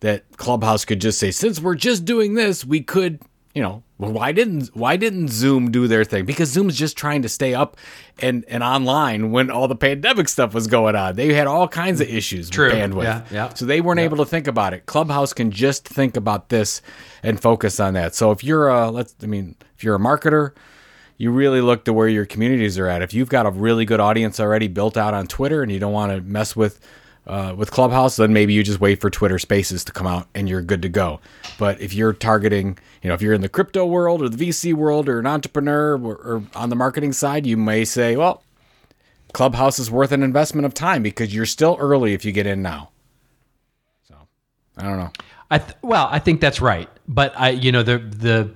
[0.00, 3.20] that Clubhouse could just say, since we're just doing this, we could,
[3.56, 6.26] you know, why didn't why didn't Zoom do their thing?
[6.26, 7.78] Because Zoom's just trying to stay up
[8.20, 11.16] and, and online when all the pandemic stuff was going on.
[11.16, 12.66] They had all kinds of issues True.
[12.66, 13.04] with bandwidth.
[13.04, 13.54] Yeah, yeah.
[13.54, 14.84] So they weren't able to think about it.
[14.84, 16.82] Clubhouse can just think about this
[17.22, 18.14] and focus on that.
[18.14, 20.50] So if you're a let's I mean, if you're a marketer,
[21.16, 23.00] you really look to where your communities are at.
[23.00, 25.94] If you've got a really good audience already built out on Twitter and you don't
[25.94, 26.78] want to mess with
[27.26, 30.48] uh, with Clubhouse, then maybe you just wait for Twitter Spaces to come out and
[30.48, 31.20] you're good to go.
[31.58, 34.74] But if you're targeting, you know, if you're in the crypto world or the VC
[34.74, 38.42] world or an entrepreneur or, or on the marketing side, you may say, well,
[39.32, 42.62] Clubhouse is worth an investment of time because you're still early if you get in
[42.62, 42.90] now.
[44.08, 44.14] So
[44.76, 45.10] I don't know.
[45.50, 48.50] I th- well, I think that's right, but I, you know, the the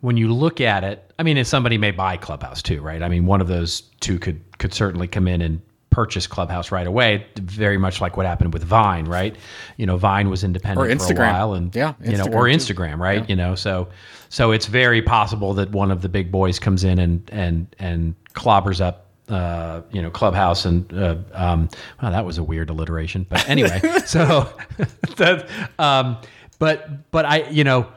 [0.00, 3.02] when you look at it, I mean, if somebody may buy Clubhouse too, right?
[3.02, 5.60] I mean, one of those two could could certainly come in and
[5.96, 9.34] purchase Clubhouse right away, very much like what happened with Vine, right?
[9.78, 11.32] You know, Vine was independent Or for a Instagram.
[11.32, 12.56] while, and Yeah, you know, Instagram or too.
[12.56, 13.30] Instagram, right?
[13.30, 13.88] You know, so
[14.28, 18.14] so it's very possible that one of the big boys comes in and and and
[18.34, 19.04] clobbers up.
[19.28, 21.68] Uh, you know, Clubhouse and uh, um,
[22.00, 23.80] well, that was a weird alliteration, but anyway.
[24.06, 24.48] so,
[25.16, 25.48] that,
[25.80, 26.16] um,
[26.60, 27.88] but but I, you know,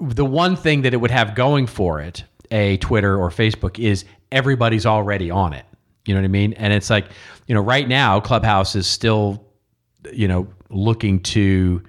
[0.00, 4.04] the one thing that it would have going for it, a Twitter or Facebook is
[4.32, 5.64] everybody's already on it.
[6.10, 6.54] You know what I mean?
[6.54, 7.06] And it's like,
[7.46, 9.46] you know, right now Clubhouse is still,
[10.12, 11.80] you know, looking to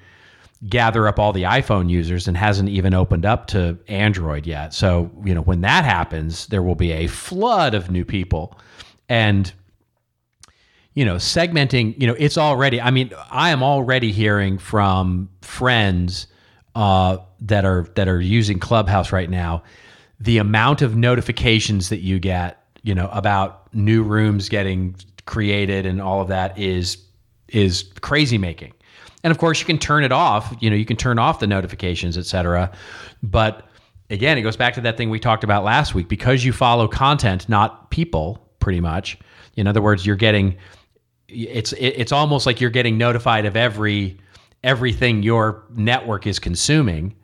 [0.70, 4.76] gather up all the iPhone users and hasn't even opened up to Android yet.
[4.76, 8.60] So, you know, when that happens, there will be a flood of new people.
[9.10, 9.52] And
[10.94, 16.28] you know, segmenting, you know, it's already I mean, I am already hearing from friends
[16.76, 19.64] uh, that are that are using Clubhouse right now,
[20.20, 26.02] the amount of notifications that you get, you know, about new rooms getting created and
[26.02, 26.98] all of that is
[27.48, 28.74] is crazy making.
[29.24, 30.56] And of course, you can turn it off.
[30.60, 32.72] You know, you can turn off the notifications, et cetera.
[33.22, 33.68] But
[34.10, 36.08] again, it goes back to that thing we talked about last week.
[36.08, 39.18] Because you follow content, not people, pretty much.
[39.56, 40.58] In other words, you're getting
[41.28, 44.18] it's it's almost like you're getting notified of every
[44.64, 47.16] everything your network is consuming.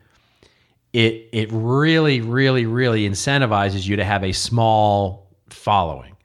[0.93, 6.15] It it really, really, really incentivizes you to have a small following.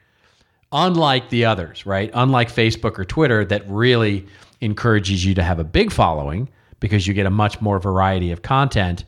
[0.72, 2.10] Unlike the others, right?
[2.14, 4.26] Unlike Facebook or Twitter that really
[4.60, 6.48] encourages you to have a big following
[6.80, 9.04] because you get a much more variety of content.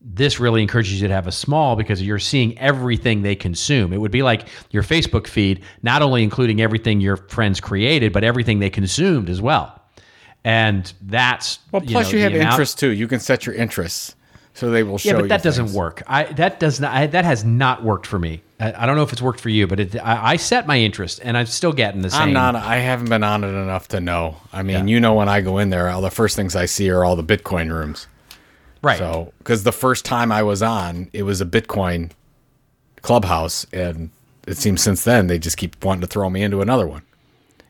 [0.00, 3.92] This really encourages you to have a small because you're seeing everything they consume.
[3.92, 8.24] It would be like your Facebook feed, not only including everything your friends created, but
[8.24, 9.82] everything they consumed as well.
[10.44, 11.82] And that's well.
[11.82, 12.90] Plus, you, know, you have interests too.
[12.90, 14.14] You can set your interests
[14.54, 15.10] so they will show.
[15.10, 15.76] Yeah, but that doesn't things.
[15.76, 16.02] work.
[16.06, 16.94] I that does not.
[16.94, 18.42] I, that has not worked for me.
[18.58, 20.78] I, I, don't know if it's worked for you, but it, I, I, set my
[20.78, 22.20] interest, and I'm still getting the same.
[22.20, 22.56] I'm not.
[22.56, 24.36] I haven't been on it enough to know.
[24.52, 24.94] I mean, yeah.
[24.94, 27.16] you know, when I go in there, all the first things I see are all
[27.16, 28.06] the Bitcoin rooms.
[28.82, 28.98] Right.
[28.98, 32.10] So, because the first time I was on, it was a Bitcoin
[33.02, 34.10] clubhouse, and
[34.46, 37.02] it seems since then they just keep wanting to throw me into another one.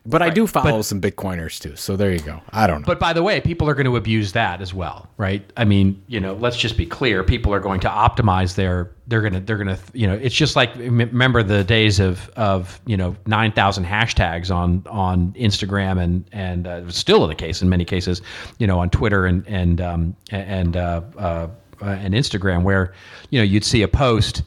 [0.03, 0.31] But right.
[0.31, 1.75] I do follow but, some Bitcoiners too.
[1.75, 2.41] So there you go.
[2.49, 2.85] I don't know.
[2.87, 5.47] But by the way, people are going to abuse that as well, right?
[5.57, 7.23] I mean, you know, let's just be clear.
[7.23, 8.89] People are going to optimize their.
[9.05, 9.41] They're gonna.
[9.41, 9.77] They're gonna.
[9.93, 14.49] You know, it's just like remember the days of of you know nine thousand hashtags
[14.53, 18.23] on on Instagram and and uh, still the case in many cases,
[18.57, 21.47] you know, on Twitter and and um, and uh, uh,
[21.79, 22.93] and Instagram where
[23.29, 24.41] you know you'd see a post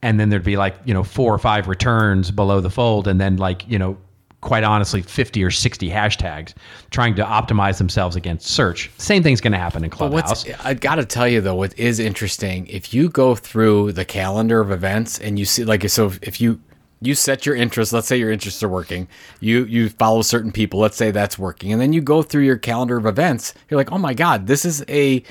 [0.00, 3.20] and then there'd be like you know four or five returns below the fold and
[3.20, 3.98] then like you know
[4.44, 6.52] quite honestly 50 or 60 hashtags
[6.90, 8.90] trying to optimize themselves against search.
[8.98, 10.44] Same thing's going to happen in Clubhouse.
[10.62, 14.60] I got to tell you though, what is interesting, if you go through the calendar
[14.60, 16.60] of events and you see like so if you
[17.00, 19.08] you set your interests, let's say your interests are working.
[19.40, 21.72] You you follow certain people, let's say that's working.
[21.72, 24.64] And then you go through your calendar of events, you're like, "Oh my god, this
[24.64, 25.22] is a,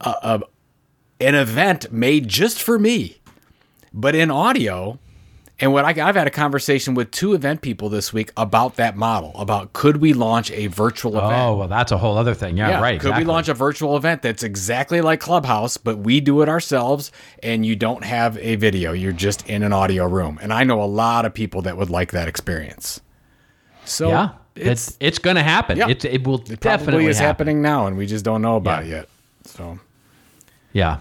[0.00, 0.40] a, a
[1.20, 3.18] an event made just for me."
[3.92, 4.98] But in audio,
[5.58, 8.94] and what I, have had a conversation with two event people this week about that
[8.96, 11.42] model, about could we launch a virtual oh, event?
[11.42, 12.58] Oh, well, that's a whole other thing.
[12.58, 13.00] Yeah, yeah right.
[13.00, 13.24] Could exactly.
[13.24, 17.10] we launch a virtual event that's exactly like Clubhouse, but we do it ourselves
[17.42, 20.38] and you don't have a video, you're just in an audio room.
[20.42, 23.00] And I know a lot of people that would like that experience.
[23.86, 25.78] So yeah, it's it's, it's going to happen.
[25.78, 27.26] Yeah, it, it will it definitely is happen.
[27.28, 28.88] happening now, and we just don't know about yeah.
[28.88, 29.08] it yet.
[29.44, 29.78] So
[30.74, 30.98] yeah.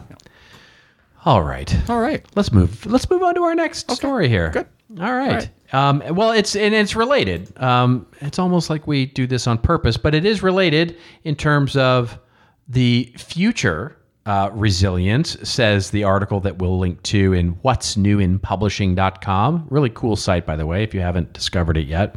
[1.26, 1.90] All right.
[1.90, 2.24] All right.
[2.36, 2.86] Let's move.
[2.86, 3.96] Let's move on to our next okay.
[3.96, 4.52] story here.
[4.52, 4.68] Good.
[5.00, 5.30] All right.
[5.30, 5.50] All right.
[5.74, 7.60] Um, well, it's and it's related.
[7.62, 11.76] Um, it's almost like we do this on purpose, but it is related in terms
[11.76, 12.20] of
[12.68, 13.98] the future
[14.28, 19.68] uh, resilience, says the article that we'll link to in what's new in publishing.com.
[19.70, 22.16] Really cool site, by the way, if you haven't discovered it yet.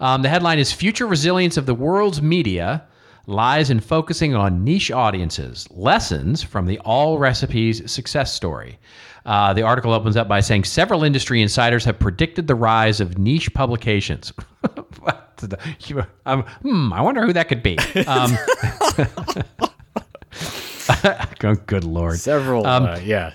[0.00, 2.86] Um, the headline is Future Resilience of the World's Media
[3.26, 8.78] lies in focusing on niche audiences, lessons from the Allrecipes success story.
[9.24, 13.18] Uh, the article opens up by saying several industry insiders have predicted the rise of
[13.18, 14.32] niche publications.
[16.26, 17.78] um, hmm, I wonder who that could be.
[18.06, 18.36] Um,
[21.66, 22.18] good lord.
[22.18, 23.32] Several, um, uh, yeah.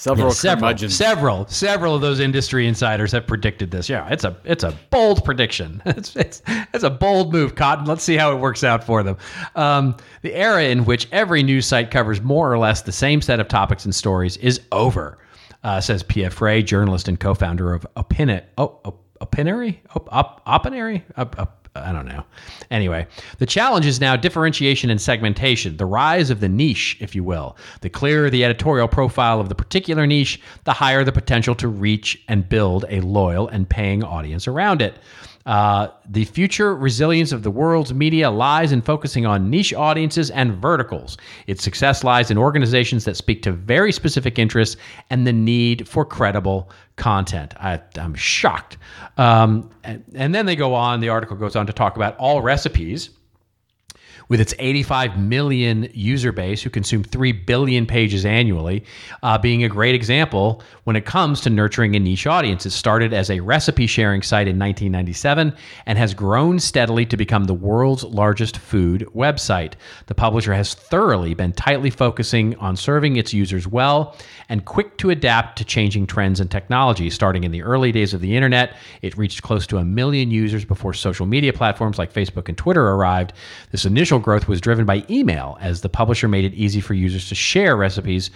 [0.00, 3.86] Several, yeah, several, several, several of those industry insiders have predicted this.
[3.86, 5.82] Yeah, it's a it's a bold prediction.
[5.90, 6.42] It's it's,
[6.72, 7.84] it's a bold move, Cotton.
[7.84, 9.18] Let's see how it works out for them.
[9.56, 13.40] Um, the era in which every news site covers more or less the same set
[13.40, 15.18] of topics and stories is over,
[15.64, 18.44] uh, says Pia Frey, journalist and co-founder of Opinit.
[18.56, 19.82] Oh, Opinary?
[19.94, 21.04] Op, op, Opinary?
[21.76, 22.24] I don't know.
[22.70, 23.06] Anyway,
[23.38, 27.56] the challenge is now differentiation and segmentation, the rise of the niche, if you will.
[27.80, 32.20] The clearer the editorial profile of the particular niche, the higher the potential to reach
[32.26, 34.94] and build a loyal and paying audience around it.
[35.46, 40.54] Uh, the future resilience of the world's media lies in focusing on niche audiences and
[40.54, 41.16] verticals.
[41.46, 44.76] Its success lies in organizations that speak to very specific interests
[45.08, 47.54] and the need for credible content.
[47.58, 48.76] I, am shocked.
[49.16, 53.10] Um, and, and then they go on, the article goes on to talk about Allrecipes
[54.30, 58.84] with its 85 million user base who consume 3 billion pages annually,
[59.24, 62.64] uh, being a great example when it comes to nurturing a niche audience.
[62.64, 65.52] It started as a recipe sharing site in 1997
[65.84, 69.72] and has grown steadily to become the world's largest food website.
[70.06, 74.16] The publisher has thoroughly been tightly focusing on serving its users well
[74.48, 77.10] and quick to adapt to changing trends and technology.
[77.10, 80.64] Starting in the early days of the internet, it reached close to a million users
[80.64, 83.32] before social media platforms like Facebook and Twitter arrived.
[83.72, 87.28] This initial growth was driven by email, as the publisher made it easy for users
[87.28, 88.30] to share recipes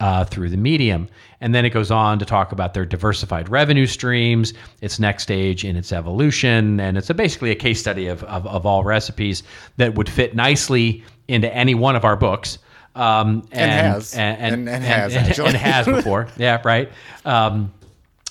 [0.00, 1.08] uh, through the medium.
[1.40, 5.64] And then it goes on to talk about their diversified revenue streams, its next stage
[5.64, 6.80] in its evolution.
[6.80, 9.42] And it's a, basically a case study of, of, of, Allrecipes
[9.76, 12.58] that would fit nicely into any one of our books.
[12.94, 14.14] Um, and, and, has.
[14.14, 15.48] And, and, and has, actually.
[15.48, 16.28] And, has before.
[16.36, 16.90] yeah, right.
[17.24, 17.72] Um,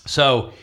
[0.06, 0.54] so,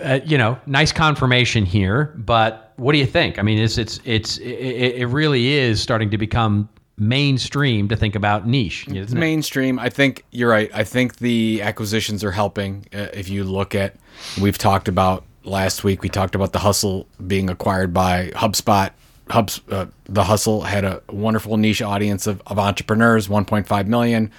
[0.00, 3.38] uh, you know, nice confirmation here, but what do you think?
[3.38, 6.68] I mean, it's it's it's it, it really is starting to become
[6.98, 8.86] mainstream to think about niche.
[8.88, 9.78] It's mainstream.
[9.78, 10.70] I think you're right.
[10.74, 12.86] I think the acquisitions are helping.
[12.92, 13.94] Uh, if you look at,
[14.40, 16.02] we've talked about last week.
[16.02, 18.90] We talked about the Hustle being acquired by HubSpot.
[19.30, 23.28] Hubs, uh, the Hustle had a wonderful niche audience of, of entrepreneurs.
[23.28, 24.30] 1.5 million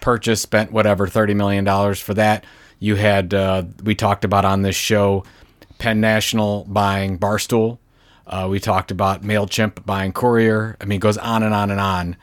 [0.00, 2.44] purchase, spent whatever 30 million dollars for that.
[2.80, 5.24] You had uh, we talked about on this show,
[5.78, 7.78] Penn National buying Barstool
[8.26, 10.76] uh, we talked about Mailchimp buying Courier.
[10.80, 12.16] I mean, it goes on and on and on.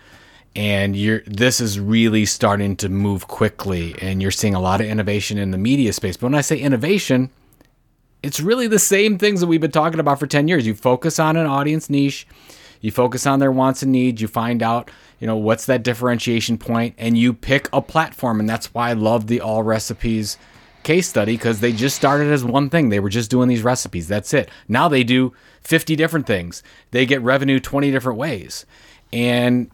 [0.53, 4.87] And you're this is really starting to move quickly, and you're seeing a lot of
[4.87, 6.17] innovation in the media space.
[6.17, 7.29] But when I say innovation,
[8.21, 10.67] it's really the same things that we've been talking about for 10 years.
[10.67, 12.27] You focus on an audience niche,
[12.81, 16.57] you focus on their wants and needs, you find out, you know, what's that differentiation
[16.57, 18.41] point, and you pick a platform.
[18.41, 20.37] And that's why I love the Allrecipes
[20.83, 22.89] case study because they just started as one thing.
[22.89, 24.07] They were just doing these recipes.
[24.07, 24.49] That's it.
[24.67, 26.63] Now they do 50 different things.
[26.91, 28.65] They get revenue 20 different ways.
[29.13, 29.69] And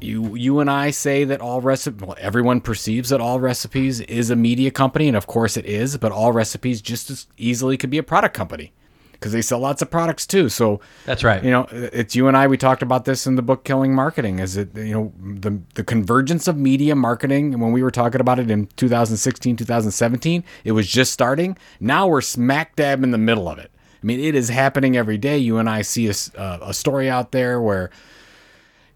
[0.00, 4.70] you you and I say that Allrecipes well, everyone perceives that Allrecipes is a media
[4.70, 8.34] company and of course it is, but Allrecipes just as easily could be a product
[8.36, 8.72] company
[9.12, 10.50] because they sell lots of products too.
[10.50, 11.42] So that's right.
[11.42, 12.46] You know, it's you and I.
[12.46, 15.84] We talked about this in the book "Killing Marketing." Is it you know the the
[15.84, 17.54] convergence of media marketing?
[17.54, 21.56] And when we were talking about it in 2016, 2017, it was just starting.
[21.80, 23.70] Now we're smack dab in the middle of it.
[24.04, 25.38] I mean, it is happening every day.
[25.38, 26.14] You and I see a,
[26.60, 27.90] a story out there where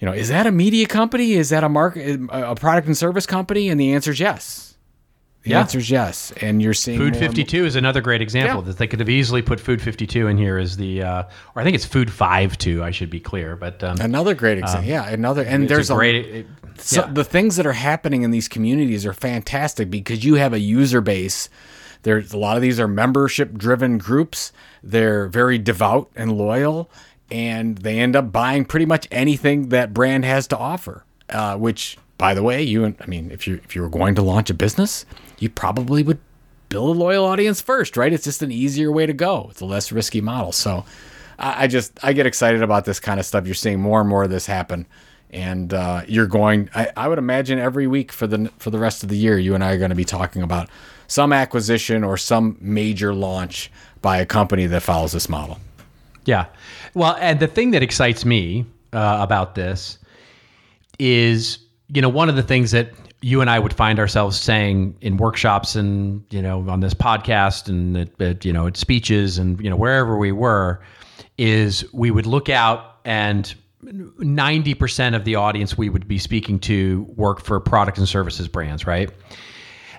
[0.01, 1.33] you know, is that a media company?
[1.33, 3.71] Is that a market, a product and service company?
[3.71, 4.77] And the answer is yes.
[5.45, 5.61] The yeah.
[5.61, 8.67] answer is yes, and you're seeing Food 52 is another great example yeah.
[8.67, 11.23] that they could have easily put Food 52 in here as the, uh,
[11.55, 12.83] or I think it's Food 52.
[12.83, 14.83] I should be clear, but um, another great example.
[14.83, 16.27] Um, yeah, another, and there's a great.
[16.27, 16.47] A, it,
[16.77, 17.13] so yeah.
[17.13, 21.01] the things that are happening in these communities are fantastic because you have a user
[21.01, 21.49] base.
[22.03, 24.53] There's a lot of these are membership driven groups.
[24.83, 26.91] They're very devout and loyal,
[27.31, 31.05] and they end up buying pretty much anything that brand has to offer.
[31.31, 34.23] Uh, which, by the way, you I mean, if you if you were going to
[34.23, 35.05] launch a business,
[35.39, 36.19] you probably would
[36.69, 38.13] build a loyal audience first, right?
[38.13, 39.49] It's just an easier way to go.
[39.51, 40.53] It's a less risky model.
[40.53, 40.85] So
[41.39, 43.47] I, I just I get excited about this kind of stuff.
[43.47, 44.87] You're seeing more and more of this happen,
[45.31, 46.71] and uh, you're going.
[46.75, 49.55] I, I would imagine every week for the for the rest of the year, you
[49.55, 50.69] and I are going to be talking about
[51.09, 55.59] some acquisition or some major launch by a company that follows this model.
[56.25, 56.47] Yeah.
[56.95, 59.99] Well, and the thing that excites me uh, about this
[60.99, 64.97] is, you know, one of the things that you and I would find ourselves saying
[65.01, 69.39] in workshops and you know on this podcast and at, at, you know at speeches
[69.39, 70.81] and you know wherever we were
[71.37, 73.55] is we would look out and
[73.85, 78.87] 90% of the audience we would be speaking to work for product and services brands
[78.87, 79.11] right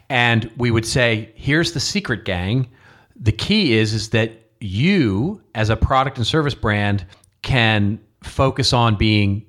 [0.10, 2.68] and we would say here's the secret gang
[3.16, 7.06] the key is is that you as a product and service brand
[7.42, 9.46] can focus on being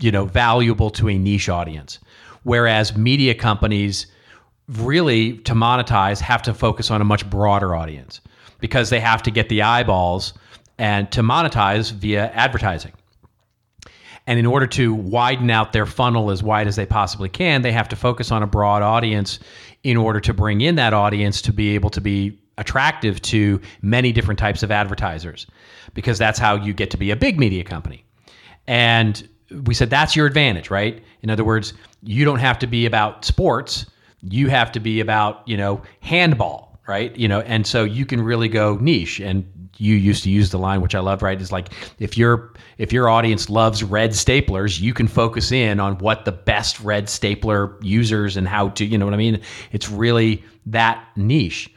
[0.00, 1.98] you know valuable to a niche audience
[2.48, 4.06] Whereas media companies
[4.68, 8.22] really to monetize have to focus on a much broader audience
[8.58, 10.32] because they have to get the eyeballs
[10.78, 12.92] and to monetize via advertising.
[14.26, 17.72] And in order to widen out their funnel as wide as they possibly can, they
[17.72, 19.40] have to focus on a broad audience
[19.82, 24.12] in order to bring in that audience to be able to be attractive to many
[24.12, 25.46] different types of advertisers
[25.94, 28.04] because that's how you get to be a big media company.
[28.66, 29.26] And
[29.64, 31.02] we said that's your advantage, right?
[31.22, 31.72] In other words,
[32.02, 33.86] you don't have to be about sports.
[34.22, 37.16] You have to be about, you know, handball, right?
[37.16, 39.20] You know, and so you can really go niche.
[39.20, 41.40] And you used to use the line, which I love, right?
[41.40, 45.98] Is like if your if your audience loves red staplers, you can focus in on
[45.98, 49.40] what the best red stapler users and how to, you know what I mean?
[49.72, 51.72] It's really that niche.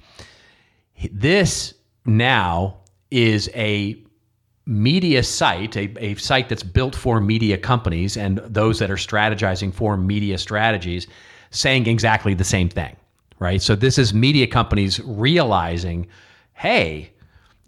[1.12, 1.74] This
[2.06, 2.78] now
[3.12, 3.98] is a
[4.66, 9.74] media site, a, a site that's built for media companies and those that are strategizing
[9.74, 11.08] for media strategies,
[11.50, 12.96] saying exactly the same thing,
[13.40, 13.62] right?
[13.62, 16.08] So this is media companies realizing,
[16.54, 17.12] hey,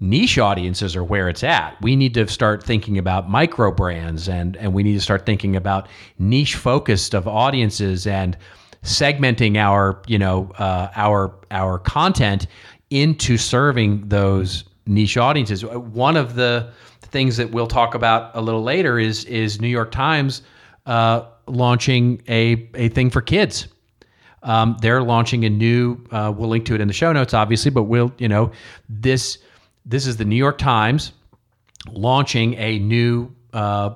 [0.04, 1.82] niche audiences are where it's at.
[1.82, 5.56] We need to start thinking about micro brands and and we need to start thinking
[5.56, 5.88] about
[6.20, 8.38] niche focused of audiences and
[8.84, 12.48] segmenting our you know uh, our our content
[12.90, 15.66] into serving those niche audiences.
[15.66, 19.92] One of the things that we'll talk about a little later is is New York
[19.92, 20.42] Times
[20.86, 23.70] uh, launching a a thing for kids.
[24.44, 25.98] Um, they're launching a new.
[26.12, 28.52] Uh, we'll link to it in the show notes, obviously, but we'll you know
[28.90, 29.38] this
[29.86, 31.14] this is the New York Times
[31.92, 33.92] launching a new uh,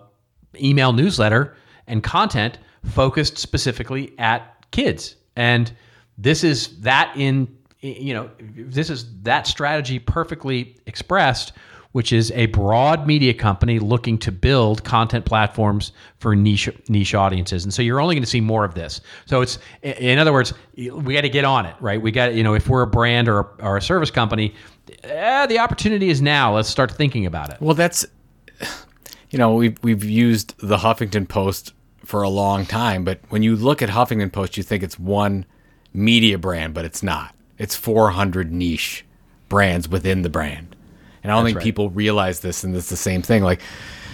[0.60, 1.56] email newsletter
[1.88, 5.72] and content focused specifically at kids, and
[6.18, 7.48] this is that in
[7.82, 11.54] you know this is that strategy perfectly expressed
[11.98, 17.64] which is a broad media company looking to build content platforms for niche niche audiences.
[17.64, 19.02] And so you're only going to see more of this.
[19.26, 22.00] So it's in other words, we got to get on it, right?
[22.00, 24.54] We got you know if we're a brand or a, or a service company,
[25.06, 26.54] eh, the opportunity is now.
[26.54, 27.60] Let's start thinking about it.
[27.60, 28.06] Well, that's
[29.32, 31.74] you know we've we've used the Huffington Post
[32.06, 35.48] for a long time, but when you look at Huffington Post, you think it's one
[35.96, 37.34] media brand, but it's not.
[37.58, 39.04] It's 400 niche
[39.50, 40.76] brands within the brand.
[41.28, 41.64] And I don't That's think right.
[41.66, 43.44] people realize this, and it's the same thing.
[43.44, 43.60] Like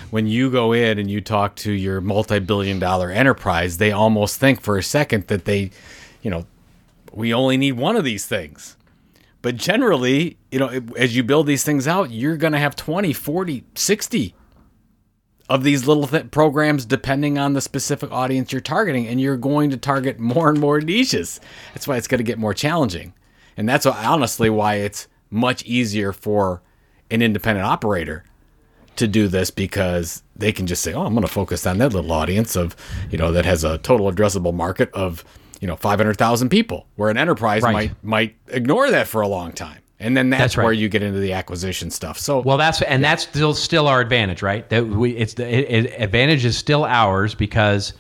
[0.10, 4.62] when you go in and you talk to your multi-billion dollar enterprise, they almost think
[4.62, 5.70] for a second that they,
[6.24, 6.48] you know,
[7.12, 8.78] we only need one of these things.
[9.44, 13.14] But generally, you know, as you build these things out, you're going to have 20,
[13.14, 14.34] 40, 60
[15.50, 19.70] of these little th- programs depending on the specific audience you're targeting and you're going
[19.70, 21.40] to target more and more niches.
[21.76, 23.14] That's why it's going to get more challenging.
[23.56, 26.64] And that's honestly why it's much easier for
[27.14, 28.26] an independent operator
[28.96, 31.94] to do this because they can just say, "Oh, I'm going to focus on that
[31.94, 32.76] little audience of,
[33.10, 35.24] you know, that has a total addressable market of,
[35.62, 37.74] you know, 500,000 people." Where an enterprise right.
[37.74, 39.80] might might ignore that for a long time.
[40.00, 40.66] And then that's, that's right.
[40.66, 42.20] where you get into the acquisition stuff.
[42.20, 43.12] So well, that's and yeah.
[43.12, 44.68] that's still still our advantage, right?
[44.70, 47.94] That we it's the it, it, advantage is still ours because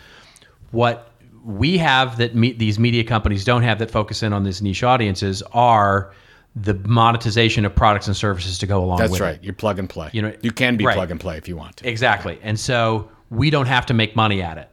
[0.71, 1.11] what
[1.45, 4.83] we have that me, these media companies don't have that focus in on these niche
[4.83, 6.13] audiences are
[6.55, 8.99] the monetization of products and services to go along with.
[8.99, 9.35] That's with right.
[9.35, 9.43] it.
[9.43, 10.09] You plug and play.
[10.13, 10.95] You know, you can be right.
[10.95, 11.89] plug and play if you want to.
[11.89, 12.39] Exactly.
[12.43, 14.69] And so we don't have to make money at it.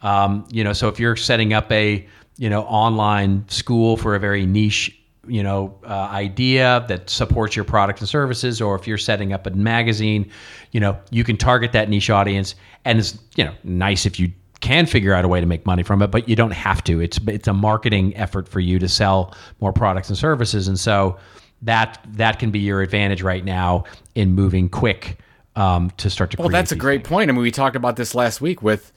[0.00, 2.06] Um, you know, so if you're setting up a
[2.38, 7.64] you know online school for a very niche you know uh, idea that supports your
[7.64, 10.30] product and services or if you're setting up a magazine
[10.70, 12.54] you know you can target that niche audience
[12.84, 15.82] and it's you know nice if you can figure out a way to make money
[15.82, 17.00] from it, but you don't have to.
[17.00, 21.16] It's it's a marketing effort for you to sell more products and services, and so
[21.62, 23.84] that that can be your advantage right now
[24.14, 25.18] in moving quick
[25.56, 26.36] um, to start to.
[26.36, 27.08] Create Well, that's a great things.
[27.08, 27.30] point.
[27.30, 28.92] I mean, we talked about this last week with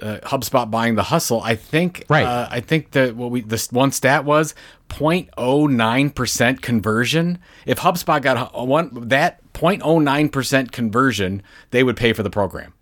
[0.00, 1.40] uh, HubSpot buying the hustle.
[1.42, 2.26] I think right.
[2.26, 4.54] Uh, I think that what we this one stat was
[4.88, 7.38] 0.09 percent conversion.
[7.66, 12.74] If HubSpot got one that 0.09 percent conversion, they would pay for the program.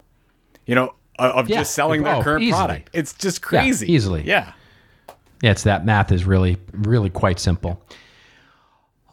[0.64, 1.58] You know, of yeah.
[1.58, 2.58] just selling their oh, current easily.
[2.58, 2.90] product.
[2.92, 3.86] It's just crazy.
[3.86, 4.22] Yeah, easily.
[4.24, 4.52] Yeah.
[5.42, 7.82] Yeah, it's that math is really, really quite simple.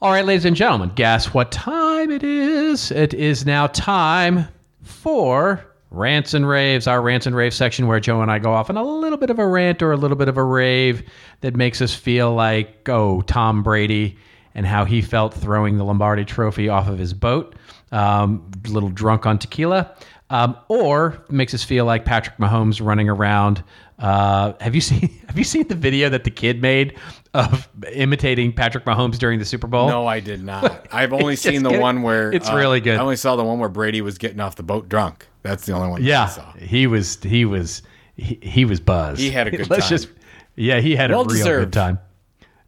[0.01, 2.91] All right, ladies and gentlemen, guess what time it is?
[2.91, 4.47] It is now time
[4.81, 8.69] for rants and raves, our rants and rave section where Joe and I go off
[8.69, 11.03] on a little bit of a rant or a little bit of a rave
[11.41, 14.15] that makes us feel like, oh, Tom Brady
[14.55, 17.55] and how he felt throwing the Lombardi trophy off of his boat,
[17.91, 19.93] um, a little drunk on tequila
[20.29, 23.63] um, or makes us feel like Patrick Mahomes running around.
[23.97, 26.97] Uh, have you seen Have you seen the video that the kid made
[27.33, 29.87] of imitating Patrick Mahomes during the Super Bowl?
[29.87, 30.87] No, I did not.
[30.91, 32.97] I've only seen the one where it's uh, really good.
[32.97, 35.27] I only saw the one where Brady was getting off the boat drunk.
[35.41, 36.03] That's the only one.
[36.03, 37.17] Yeah, he was.
[37.23, 37.81] He was.
[38.15, 39.21] He, he was buzzed.
[39.21, 39.97] He had a good Let's time.
[39.97, 40.09] Just,
[40.55, 41.71] yeah, he had well a real deserved.
[41.71, 41.99] good time.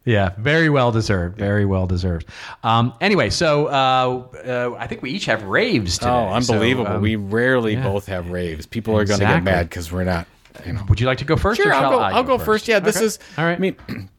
[0.04, 1.38] Yeah, very well deserved.
[1.38, 2.26] Very well deserved.
[2.64, 6.10] Um, anyway, so uh, uh, I think we each have raves today.
[6.10, 6.86] Oh, unbelievable!
[6.86, 7.84] So, um, we rarely yeah.
[7.84, 8.66] both have raves.
[8.66, 9.26] People are exactly.
[9.26, 10.26] going to get mad because we're not.
[10.66, 10.84] You know.
[10.88, 11.60] Would you like to go first?
[11.60, 12.00] Sure, I'll go.
[12.00, 12.46] I'll go, first?
[12.46, 12.68] first.
[12.68, 13.06] Yeah, this okay.
[13.06, 13.18] is.
[13.38, 13.56] All right.
[13.56, 13.76] I mean,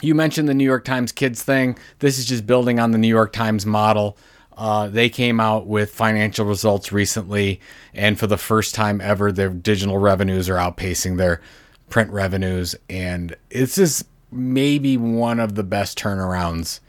[0.00, 1.76] you mentioned the New York Times Kids thing.
[1.98, 4.16] This is just building on the New York Times model.
[4.56, 7.60] Uh, they came out with financial results recently,
[7.94, 11.40] and for the first time ever, their digital revenues are outpacing their
[11.88, 16.80] print revenues, and it's just maybe one of the best turnarounds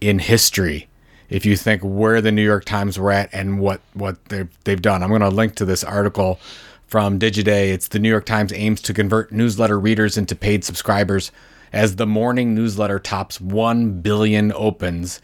[0.00, 0.88] in history
[1.28, 4.82] if you think where the New York Times were at and what what they've they've
[4.82, 5.02] done.
[5.02, 6.40] I'm going to link to this article
[6.86, 7.72] from Digiday.
[7.72, 11.30] It's the New York Times aims to convert newsletter readers into paid subscribers
[11.72, 15.20] as the morning newsletter tops 1 billion opens.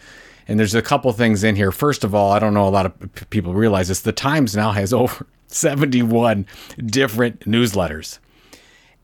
[0.46, 1.72] And there's a couple things in here.
[1.72, 4.00] First of all, I don't know a lot of people realize this.
[4.00, 6.46] The Times now has over 71
[6.78, 8.20] different newsletters.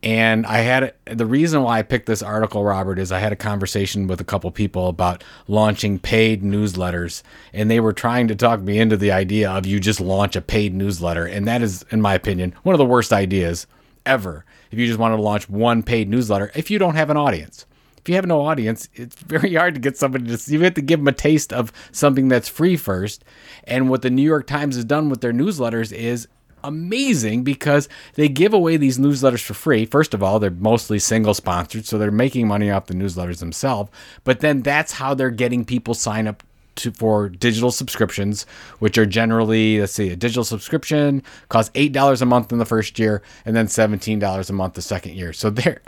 [0.03, 3.37] And I had the reason why I picked this article, Robert, is I had a
[3.37, 7.23] conversation with a couple people about launching paid newsletters,
[7.53, 10.41] and they were trying to talk me into the idea of you just launch a
[10.41, 13.69] paid newsletter, and that is, in my opinion, one of the worst ideas
[14.05, 14.45] ever.
[14.73, 17.65] If you just want to launch one paid newsletter, if you don't have an audience,
[17.99, 20.53] if you have no audience, it's very hard to get somebody to.
[20.53, 23.25] You have to give them a taste of something that's free first.
[23.65, 26.27] And what the New York Times has done with their newsletters is
[26.65, 29.87] amazing because they give away these newsletters for free.
[29.87, 33.91] First of all, they're mostly single sponsored, so they're making money off the newsletters themselves.
[34.25, 36.43] But then that's how they're getting people sign up
[36.77, 38.45] to, for digital subscriptions,
[38.79, 42.65] which are generally, let's see, a digital subscription costs eight dollars a month in the
[42.65, 45.33] first year, and then seventeen dollars a month the second year.
[45.33, 45.81] So there,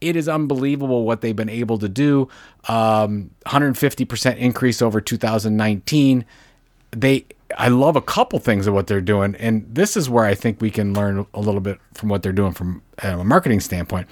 [0.00, 2.28] it is unbelievable what they've been able to do.
[2.68, 6.24] Um, 150% increase over 2019.
[6.92, 7.26] They
[7.56, 10.60] I love a couple things of what they're doing, and this is where I think
[10.60, 14.08] we can learn a little bit from what they're doing from uh, a marketing standpoint.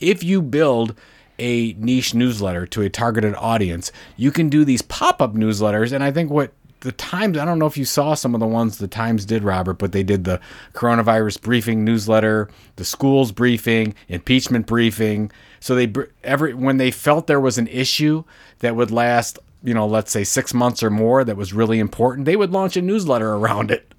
[0.00, 0.94] If you build
[1.38, 6.02] a niche newsletter to a targeted audience, you can do these pop up newsletters, and
[6.02, 8.78] I think what the Times, I don't know if you saw some of the ones
[8.78, 10.40] the Times did, Robert, but they did the
[10.72, 15.32] coronavirus briefing newsletter, the schools briefing, impeachment briefing.
[15.58, 18.24] So they every when they felt there was an issue
[18.60, 22.24] that would last you know, let's say six months or more that was really important,
[22.24, 23.92] they would launch a newsletter around it.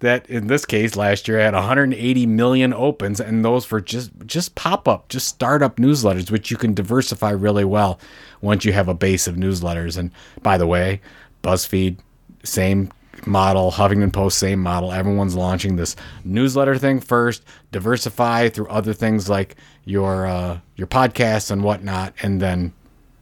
[0.00, 4.54] That in this case last year had 180 million opens, and those for just just
[4.54, 7.98] pop up, just startup newsletters, which you can diversify really well
[8.42, 9.96] once you have a base of newsletters.
[9.96, 10.10] And
[10.42, 11.00] by the way,
[11.42, 11.96] BuzzFeed,
[12.44, 12.90] same
[13.24, 14.92] model, Huffington Post, same model.
[14.92, 21.50] Everyone's launching this newsletter thing first, diversify through other things like your uh, your podcasts
[21.50, 22.72] and whatnot, and then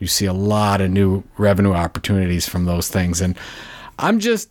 [0.04, 3.22] you see a lot of new revenue opportunities from those things.
[3.22, 3.38] And
[3.98, 4.50] I'm just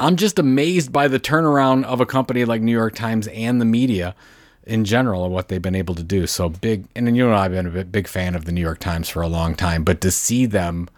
[0.00, 3.64] I'm just amazed by the turnaround of a company like New York Times and the
[3.64, 4.16] media
[4.64, 6.26] in general and what they've been able to do.
[6.26, 8.80] So big, and then you know I've been a big fan of the New York
[8.80, 10.88] Times for a long time, but to see them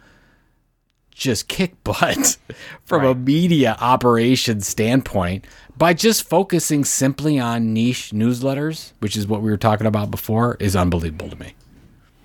[1.10, 2.38] just kick butt
[2.86, 3.10] from right.
[3.10, 9.50] a media operation standpoint by just focusing simply on niche newsletters, which is what we
[9.50, 11.52] were talking about before, is unbelievable to me.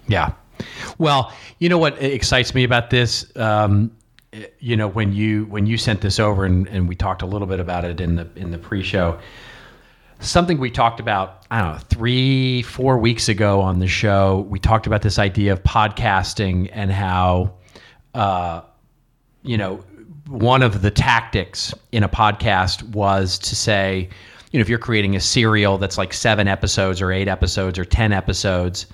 [0.08, 0.32] Yeah,
[0.98, 3.32] well, you know what excites me about this?
[3.36, 3.92] Um,
[4.60, 7.48] you know, when you when you sent this over and, and we talked a little
[7.48, 9.20] bit about it in the in the pre-show,
[10.20, 14.60] something we talked about, I don't know, three, four weeks ago on the show, we
[14.60, 17.54] talked about this idea of podcasting and how
[18.14, 18.62] uh,
[19.44, 19.84] you know,
[20.28, 24.10] one of the tactics in a podcast was to say,
[24.52, 27.86] you know, if you're creating a serial that's like seven episodes or eight episodes or
[27.86, 28.86] 10 episodes,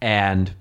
[0.00, 0.52] and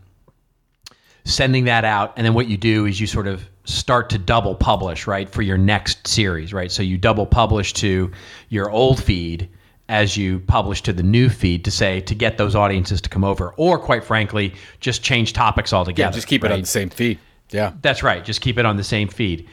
[1.25, 4.55] sending that out and then what you do is you sort of start to double
[4.55, 6.71] publish right for your next series right?
[6.71, 8.11] So you double publish to
[8.49, 9.49] your old feed
[9.89, 13.23] as you publish to the new feed to say to get those audiences to come
[13.23, 16.89] over or quite frankly just change topics altogether yeah just keep it on the same
[16.89, 17.19] feed.
[17.51, 17.73] Yeah.
[17.81, 18.23] That's right.
[18.25, 19.47] Just keep it on the same feed.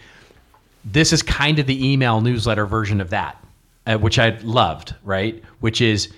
[0.85, 3.43] This is kind of the email newsletter version of that
[3.87, 5.43] uh, which i loved right?
[5.61, 6.12] Which is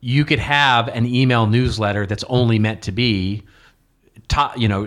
[0.00, 3.42] you could have an email newsletter that's only meant to be
[4.30, 4.86] top, you know,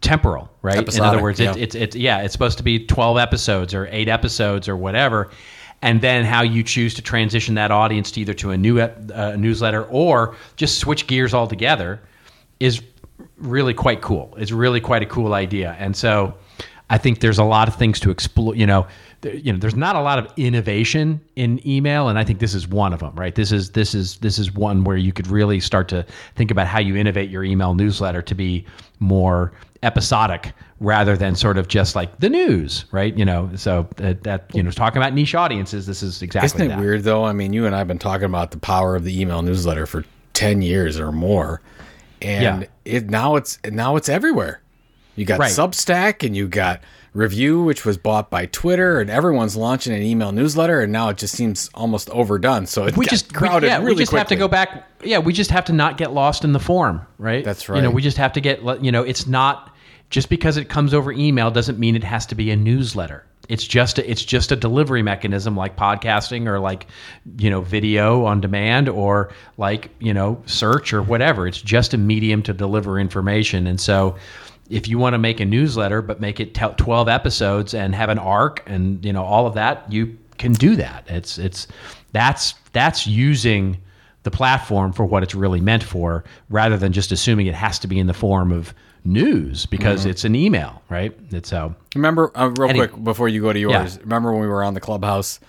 [0.00, 0.78] temporal, right?
[0.78, 1.50] Episodic, In other words, yeah.
[1.50, 5.30] It's, it's it's yeah, it's supposed to be twelve episodes or eight episodes or whatever,
[5.82, 9.36] and then how you choose to transition that audience to either to a new uh,
[9.36, 12.00] newsletter or just switch gears altogether
[12.60, 12.80] is
[13.36, 14.32] really quite cool.
[14.38, 16.34] It's really quite a cool idea, and so
[16.88, 18.54] I think there's a lot of things to explore.
[18.54, 18.86] You know,
[19.24, 22.66] you know, there's not a lot of innovation in email, and I think this is
[22.66, 23.14] one of them.
[23.14, 23.34] Right?
[23.34, 26.04] This is this is this is one where you could really start to
[26.34, 28.64] think about how you innovate your email newsletter to be
[28.98, 29.52] more
[29.82, 33.16] episodic rather than sort of just like the news, right?
[33.16, 36.46] You know, so that, that you know, talking about niche audiences, this is exactly.
[36.46, 36.78] Isn't it that.
[36.80, 37.24] weird though?
[37.24, 39.86] I mean, you and I have been talking about the power of the email newsletter
[39.86, 40.04] for
[40.34, 41.60] ten years or more,
[42.20, 42.68] and yeah.
[42.84, 44.60] it now it's now it's everywhere.
[45.14, 45.52] You got right.
[45.52, 46.80] Substack and you got
[47.14, 51.18] Revue, which was bought by Twitter, and everyone's launching an email newsletter, and now it
[51.18, 52.64] just seems almost overdone.
[52.66, 54.18] So it we just crowded we, yeah, really we just quickly.
[54.18, 54.88] have to go back.
[55.04, 57.44] Yeah, we just have to not get lost in the form, right?
[57.44, 57.76] That's right.
[57.76, 58.62] You know, we just have to get.
[58.82, 59.74] You know, it's not
[60.08, 63.26] just because it comes over email doesn't mean it has to be a newsletter.
[63.48, 66.86] It's just a, it's just a delivery mechanism like podcasting or like
[67.38, 71.46] you know video on demand or like you know search or whatever.
[71.46, 74.16] It's just a medium to deliver information, and so
[74.70, 78.18] if you want to make a newsletter but make it 12 episodes and have an
[78.18, 81.66] arc and you know all of that you can do that it's it's
[82.12, 83.78] that's that's using
[84.22, 87.88] the platform for what it's really meant for rather than just assuming it has to
[87.88, 88.72] be in the form of
[89.04, 91.16] news because it's an email, right?
[91.30, 93.96] It's so Remember, uh, real Any- quick before you go to yours.
[93.96, 94.02] Yeah.
[94.02, 95.40] Remember when we were on the clubhouse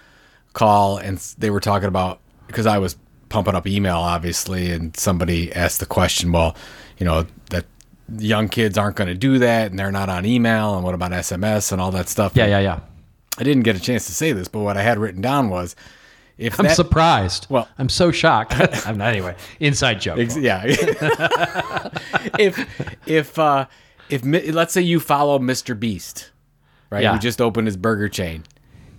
[0.53, 2.97] call and they were talking about because I was
[3.29, 6.55] pumping up email, obviously, and somebody asked the question, well,
[6.97, 7.65] you know that
[8.17, 11.11] young kids aren't going to do that and they're not on email, and what about
[11.11, 12.33] SMS and all that stuff?
[12.35, 12.79] yeah, yeah, yeah.
[13.37, 15.75] I didn't get a chance to say this, but what I had written down was,
[16.37, 17.47] if I'm that, surprised.
[17.49, 18.53] Well- I'm so shocked.
[18.87, 19.35] I'm not anyway.
[19.59, 20.19] Inside joke.
[20.19, 20.61] Ex- yeah.
[22.39, 23.65] if if uh
[24.09, 25.79] if let's say you follow Mr.
[25.79, 26.31] Beast,
[26.89, 27.03] right?
[27.03, 27.13] Yeah.
[27.13, 28.43] Who just opened his burger chain,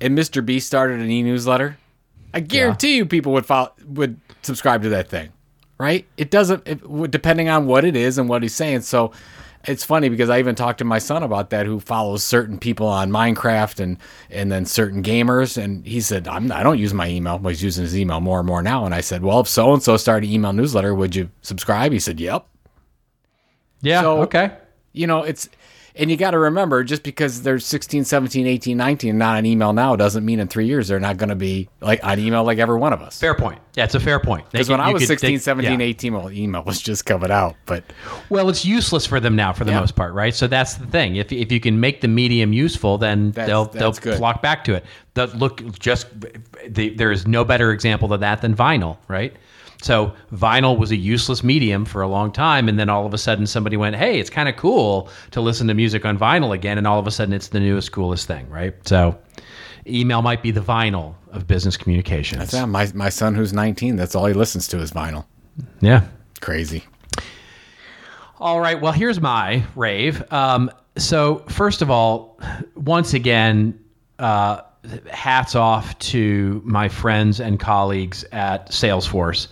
[0.00, 0.44] and Mr.
[0.44, 1.76] Beast started an e-newsletter,
[2.32, 5.30] I guarantee you people would follow would subscribe to that thing,
[5.78, 6.06] right?
[6.16, 8.82] It doesn't it, depending on what it is and what he's saying.
[8.82, 9.12] So.
[9.66, 12.86] It's funny because I even talked to my son about that, who follows certain people
[12.86, 13.96] on Minecraft and
[14.28, 17.62] and then certain gamers, and he said, "I'm I don't use my email." Well, he's
[17.62, 19.96] using his email more and more now, and I said, "Well, if so and so
[19.96, 22.46] started an email newsletter, would you subscribe?" He said, "Yep."
[23.80, 24.02] yeah.
[24.02, 24.52] So- okay.
[24.92, 25.48] you know, it's,
[25.96, 29.46] and you got to remember just because they're 16, 17, 18, 19, and not on
[29.46, 32.42] email now doesn't mean in three years they're not going to be like on email
[32.44, 33.18] like every one of us.
[33.20, 33.60] Fair point.
[33.76, 34.50] Yeah, it's a fair point.
[34.50, 35.86] Because when I was could- 16, they- 17, yeah.
[35.86, 37.54] 18, well, email was just coming out.
[37.66, 37.84] But
[38.28, 39.80] Well, it's useless for them now for the Yeah.
[39.80, 40.34] most part, right?
[40.34, 41.16] So that's the thing.
[41.16, 44.18] If, if you can make the medium useful, then That's- they'll that's they'll good.
[44.18, 44.84] flock back to it.
[45.14, 46.06] The, look, just
[46.68, 49.32] the, there is no better example of that than vinyl, right?
[49.82, 53.18] So vinyl was a useless medium for a long time, and then all of a
[53.18, 56.78] sudden somebody went, "Hey, it's kind of cool to listen to music on vinyl again,"
[56.78, 58.74] and all of a sudden it's the newest, coolest thing, right?
[58.86, 59.18] So
[59.86, 62.52] email might be the vinyl of business communications.
[62.52, 65.26] yeah, my, my son who's 19, that's all he listens to is vinyl.
[65.80, 66.06] Yeah.
[66.40, 66.84] Crazy.
[68.38, 68.80] All right.
[68.80, 70.22] Well, here's my rave.
[70.32, 72.38] Um, so, first of all,
[72.76, 73.78] once again,
[74.18, 74.62] uh,
[75.10, 79.50] hats off to my friends and colleagues at Salesforce.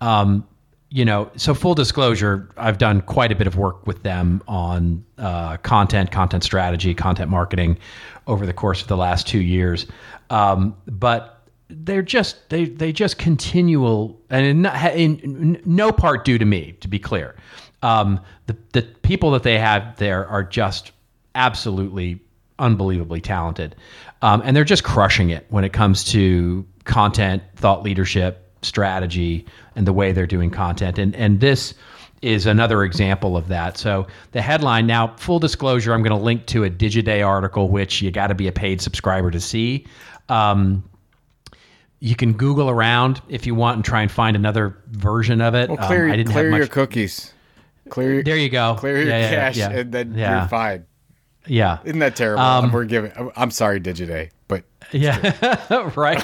[0.00, 0.46] Um,
[0.92, 5.04] you know, so full disclosure, I've done quite a bit of work with them on
[5.18, 7.78] uh, content, content strategy, content marketing
[8.26, 9.86] over the course of the last two years.
[10.30, 16.38] Um, but they're just they they just continual and in, no- in no part due
[16.38, 17.36] to me to be clear
[17.82, 20.92] um, the the people that they have there are just
[21.34, 22.20] absolutely
[22.60, 23.74] unbelievably talented
[24.22, 29.44] um, and they're just crushing it when it comes to content thought leadership strategy
[29.74, 31.74] and the way they're doing content and and this
[32.22, 33.78] is another example of that.
[33.78, 38.02] So the headline now, full disclosure, I'm going to link to a Digiday article, which
[38.02, 39.86] you got to be a paid subscriber to see.
[40.28, 40.84] Um,
[42.00, 45.70] you can Google around if you want and try and find another version of it.
[45.70, 46.70] Well, Um, I didn't clear have your much.
[46.70, 47.32] cookies.
[47.88, 48.74] Clear your, There you go.
[48.78, 49.70] clear your Yeah, yeah, cache, yeah.
[49.70, 50.40] and then Yeah.
[50.40, 50.84] you're fine.
[51.46, 51.78] Yeah.
[51.84, 52.42] Isn't that terrible?
[52.42, 53.12] Um, We're giving.
[53.36, 56.18] I'm sorry, Digiday, but Yeah, right.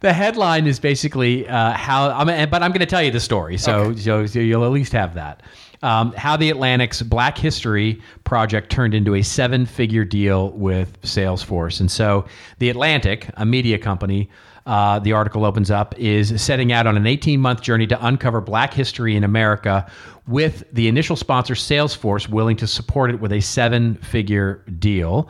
[0.00, 2.10] the headline is basically uh, how.
[2.10, 4.70] I mean, but I'm going to tell you the story, so, so so you'll at
[4.70, 5.42] least have that.
[5.82, 11.90] Um, how the Atlantic's Black History project turned into a seven-figure deal with Salesforce, and
[11.90, 12.26] so
[12.58, 14.30] the Atlantic, a media company.
[14.66, 18.42] Uh, the article opens up is setting out on an 18 month journey to uncover
[18.42, 19.90] black history in America
[20.30, 25.28] with the initial sponsor Salesforce willing to support it with a seven figure deal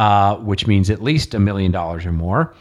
[0.00, 2.54] uh, which means at least a million dollars or more.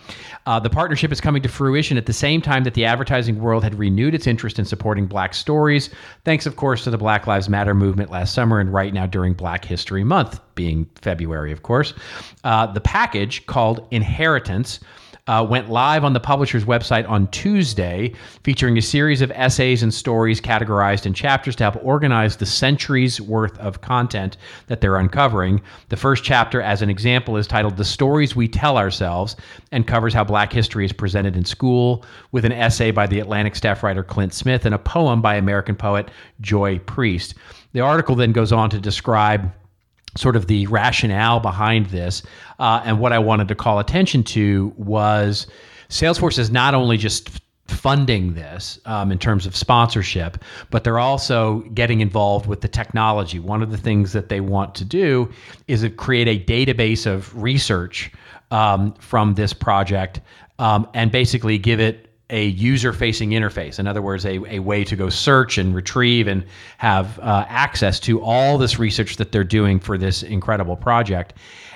[0.46, 3.64] Uh, the partnership is coming to fruition at the same time that the advertising world
[3.64, 5.90] had renewed its interest in supporting black stories,
[6.26, 9.34] thanks, of course, to the Black Lives Matter movement last summer and right now during
[9.34, 11.94] Black History Month, being February, of course.
[12.44, 14.82] Uh, the package called Inheritance.
[15.30, 18.12] Uh, went live on the publisher's website on Tuesday,
[18.44, 23.22] featuring a series of essays and stories categorized in chapters to help organize the centuries
[23.22, 25.62] worth of content that they're uncovering.
[25.90, 29.36] The first chapter, as an example, is titled The Stories We Tell Ourselves
[29.72, 33.56] and covers how black history is presented in school, with an essay by the Atlantic
[33.56, 36.10] staff writer Clint Smith and a poem by American poet
[36.42, 37.36] Joy Priest.
[37.74, 39.52] The article then goes on to describe
[40.20, 42.22] sort of the rationale behind this.
[42.60, 45.48] Uh, and what I wanted to call attention to was
[45.90, 51.60] Salesforce is not only just funding this um, in terms of sponsorship, but they're also
[51.74, 53.40] getting involved with the technology.
[53.40, 55.32] One of the things that they want to do
[55.68, 58.12] is create a database of research
[58.52, 60.20] um, from this project
[60.58, 63.80] um, and basically give it a user facing interface.
[63.80, 66.46] In other words, a, a way to go search and retrieve and
[66.78, 71.34] have uh, access to all this research that they're doing for this incredible project.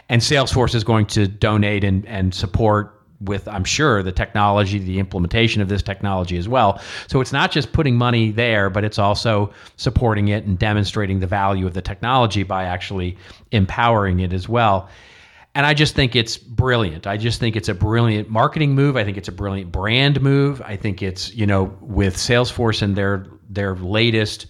[0.10, 5.00] And Salesforce is going to donate and, and support with, I'm sure, the technology, the
[5.00, 6.82] implementation of this technology as well.
[7.08, 11.28] So it's not just putting money there, but it's also supporting it and demonstrating the
[11.28, 13.18] value of the technology by actually
[13.52, 14.90] empowering it as well.
[15.56, 17.06] And I just think it's brilliant.
[17.06, 18.98] I just think it's a brilliant marketing move.
[18.98, 20.62] I think it's a brilliant brand move.
[20.64, 24.48] I think it's, you know, with Salesforce and their their latest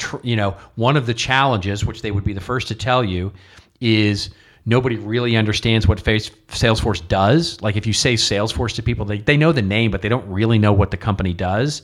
[0.00, 3.04] tr- you know, one of the challenges, which they would be the first to tell
[3.04, 3.32] you,
[3.80, 4.30] is
[4.66, 7.60] nobody really understands what face, Salesforce does.
[7.62, 10.26] Like if you say Salesforce to people, they, they know the name, but they don't
[10.28, 11.82] really know what the company does.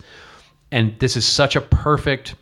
[0.72, 2.34] And this is such a perfect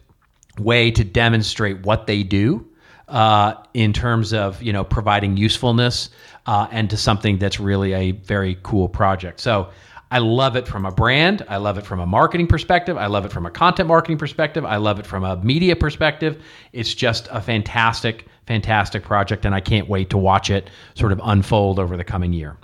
[0.59, 2.67] way to demonstrate what they do
[3.09, 6.11] uh, in terms of you know providing usefulness
[6.47, 9.41] uh, and to something that's really a very cool project.
[9.41, 9.71] So
[10.11, 11.45] I love it from a brand.
[11.49, 12.97] I love it from a marketing perspective.
[12.97, 14.65] I love it from a content marketing perspective.
[14.65, 16.43] I love it from a media perspective.
[16.73, 21.21] It's just a fantastic, fantastic project, and I can't wait to watch it sort of
[21.25, 22.57] unfold over the coming year.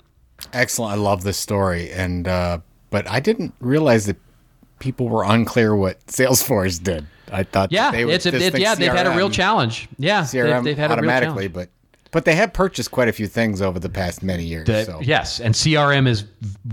[0.53, 0.93] Excellent.
[0.93, 4.17] I love this story, and uh, but I didn't realize that
[4.81, 7.05] people were unclear what Salesforce did.
[7.31, 9.87] I thought Yeah, they it's a, it, yeah, they've had a real challenge.
[9.97, 11.53] Yeah, they've, CRM they've had a real automatically, challenge.
[11.53, 14.67] but but they have purchased quite a few things over the past many years.
[14.67, 16.25] The- so Yes, and CRM is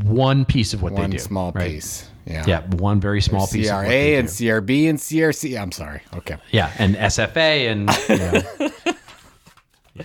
[0.02, 1.20] one piece of what one they do.
[1.20, 1.70] One small right?
[1.70, 2.08] piece.
[2.26, 2.44] Yeah.
[2.46, 3.70] Yeah, one very small piece.
[3.70, 3.88] of CRA
[4.18, 4.26] and.
[4.28, 5.58] CRB and CRC.
[5.58, 6.02] I'm sorry.
[6.16, 6.36] Okay.
[6.50, 7.86] yeah, and SFA and
[9.96, 10.04] know,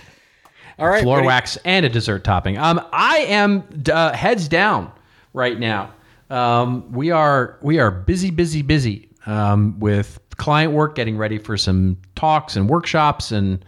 [0.78, 1.02] All right.
[1.02, 2.56] floor you- wax and a dessert topping.
[2.58, 4.90] Um, I am uh, heads down
[5.32, 5.92] right now.
[6.30, 11.56] Um, we are we are busy, busy, busy um, with client work, getting ready for
[11.56, 13.64] some talks and workshops, and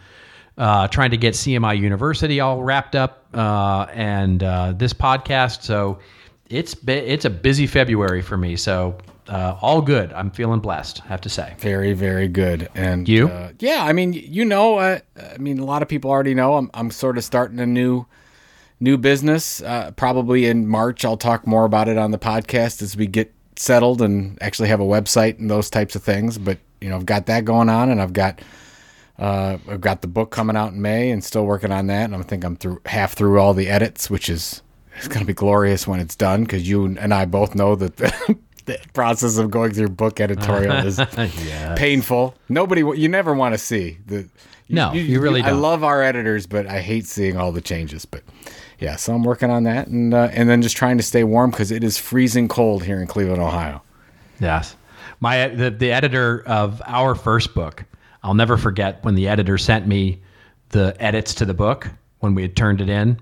[0.59, 5.63] uh, trying to get CMI University all wrapped up, uh, and uh, this podcast.
[5.63, 5.99] So
[6.49, 8.57] it's it's a busy February for me.
[8.57, 8.97] So
[9.29, 10.13] uh, all good.
[10.13, 11.03] I'm feeling blessed.
[11.05, 11.55] I have to say.
[11.59, 12.69] Very, very good.
[12.75, 13.29] And You?
[13.29, 15.01] Uh, yeah, I mean, you know, uh,
[15.35, 16.55] I mean, a lot of people already know.
[16.55, 18.07] I'm, I'm sort of starting a new,
[18.81, 19.63] new business.
[19.63, 23.33] Uh, probably in March, I'll talk more about it on the podcast as we get
[23.57, 26.39] settled and actually have a website and those types of things.
[26.39, 28.41] But you know, I've got that going on, and I've got,
[29.19, 32.05] uh, I've got the book coming out in May, and still working on that.
[32.05, 34.63] And I think I'm through half through all the edits, which is
[34.97, 37.97] it's going to be glorious when it's done because you and I both know that.
[37.97, 41.01] The, The process of going through book editorial is
[41.77, 42.35] painful.
[42.49, 44.29] Nobody, you never want to see the.
[44.69, 45.63] No, you really I don't.
[45.63, 48.05] love our editors, but I hate seeing all the changes.
[48.07, 48.25] But
[48.79, 51.51] yeah, so I'm working on that, and uh, and then just trying to stay warm
[51.51, 53.83] because it is freezing cold here in Cleveland, Ohio.
[54.41, 54.77] Yes.
[55.21, 57.85] My the, the editor of our first book,
[58.23, 60.21] I'll never forget when the editor sent me
[60.71, 61.89] the edits to the book
[62.21, 63.19] when we had turned it in.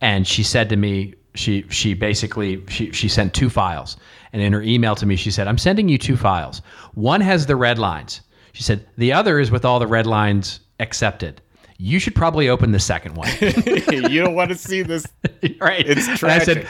[0.00, 3.96] And she said to me, she she basically she, she sent two files.
[4.32, 6.60] And in her email to me, she said, I'm sending you two files.
[6.94, 8.20] One has the red lines.
[8.52, 11.40] She said, the other is with all the red lines accepted.
[11.78, 13.28] You should probably open the second one.
[13.40, 15.06] you don't want to see this.
[15.60, 15.84] right.
[15.86, 16.66] It's And I said,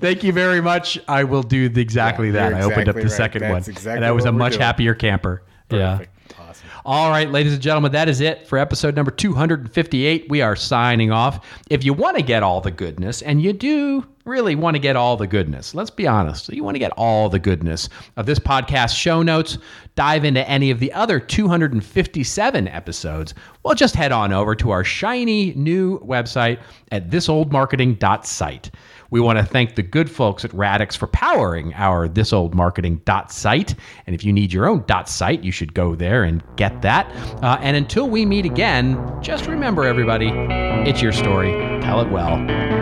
[0.00, 0.98] "Thank you very much.
[1.06, 3.10] I will do the, exactly Yeah, that." you're I opened up the right.
[3.10, 4.62] second That's one, exactly and I was a much doing.
[4.62, 5.42] happier camper.
[5.70, 6.00] Yeah.
[6.38, 6.68] Awesome.
[6.84, 10.28] All right, ladies and gentlemen, that is it for episode number 258.
[10.28, 11.46] We are signing off.
[11.68, 14.94] If you want to get all the goodness, and you do really want to get
[14.94, 18.38] all the goodness, let's be honest, you want to get all the goodness of this
[18.38, 19.58] podcast show notes,
[19.96, 24.84] dive into any of the other 257 episodes, well, just head on over to our
[24.84, 26.60] shiny new website
[26.92, 28.70] at thisoldmarketing.site.
[29.10, 33.00] We want to thank the good folks at Radix for powering our This Old Marketing
[33.04, 33.74] dot site.
[34.06, 37.10] And if you need your own dot site, you should go there and get that.
[37.42, 40.28] Uh, and until we meet again, just remember, everybody,
[40.88, 41.50] it's your story.
[41.80, 42.36] Tell it well.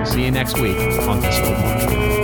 [0.04, 2.17] See you next week on This Old Marketing.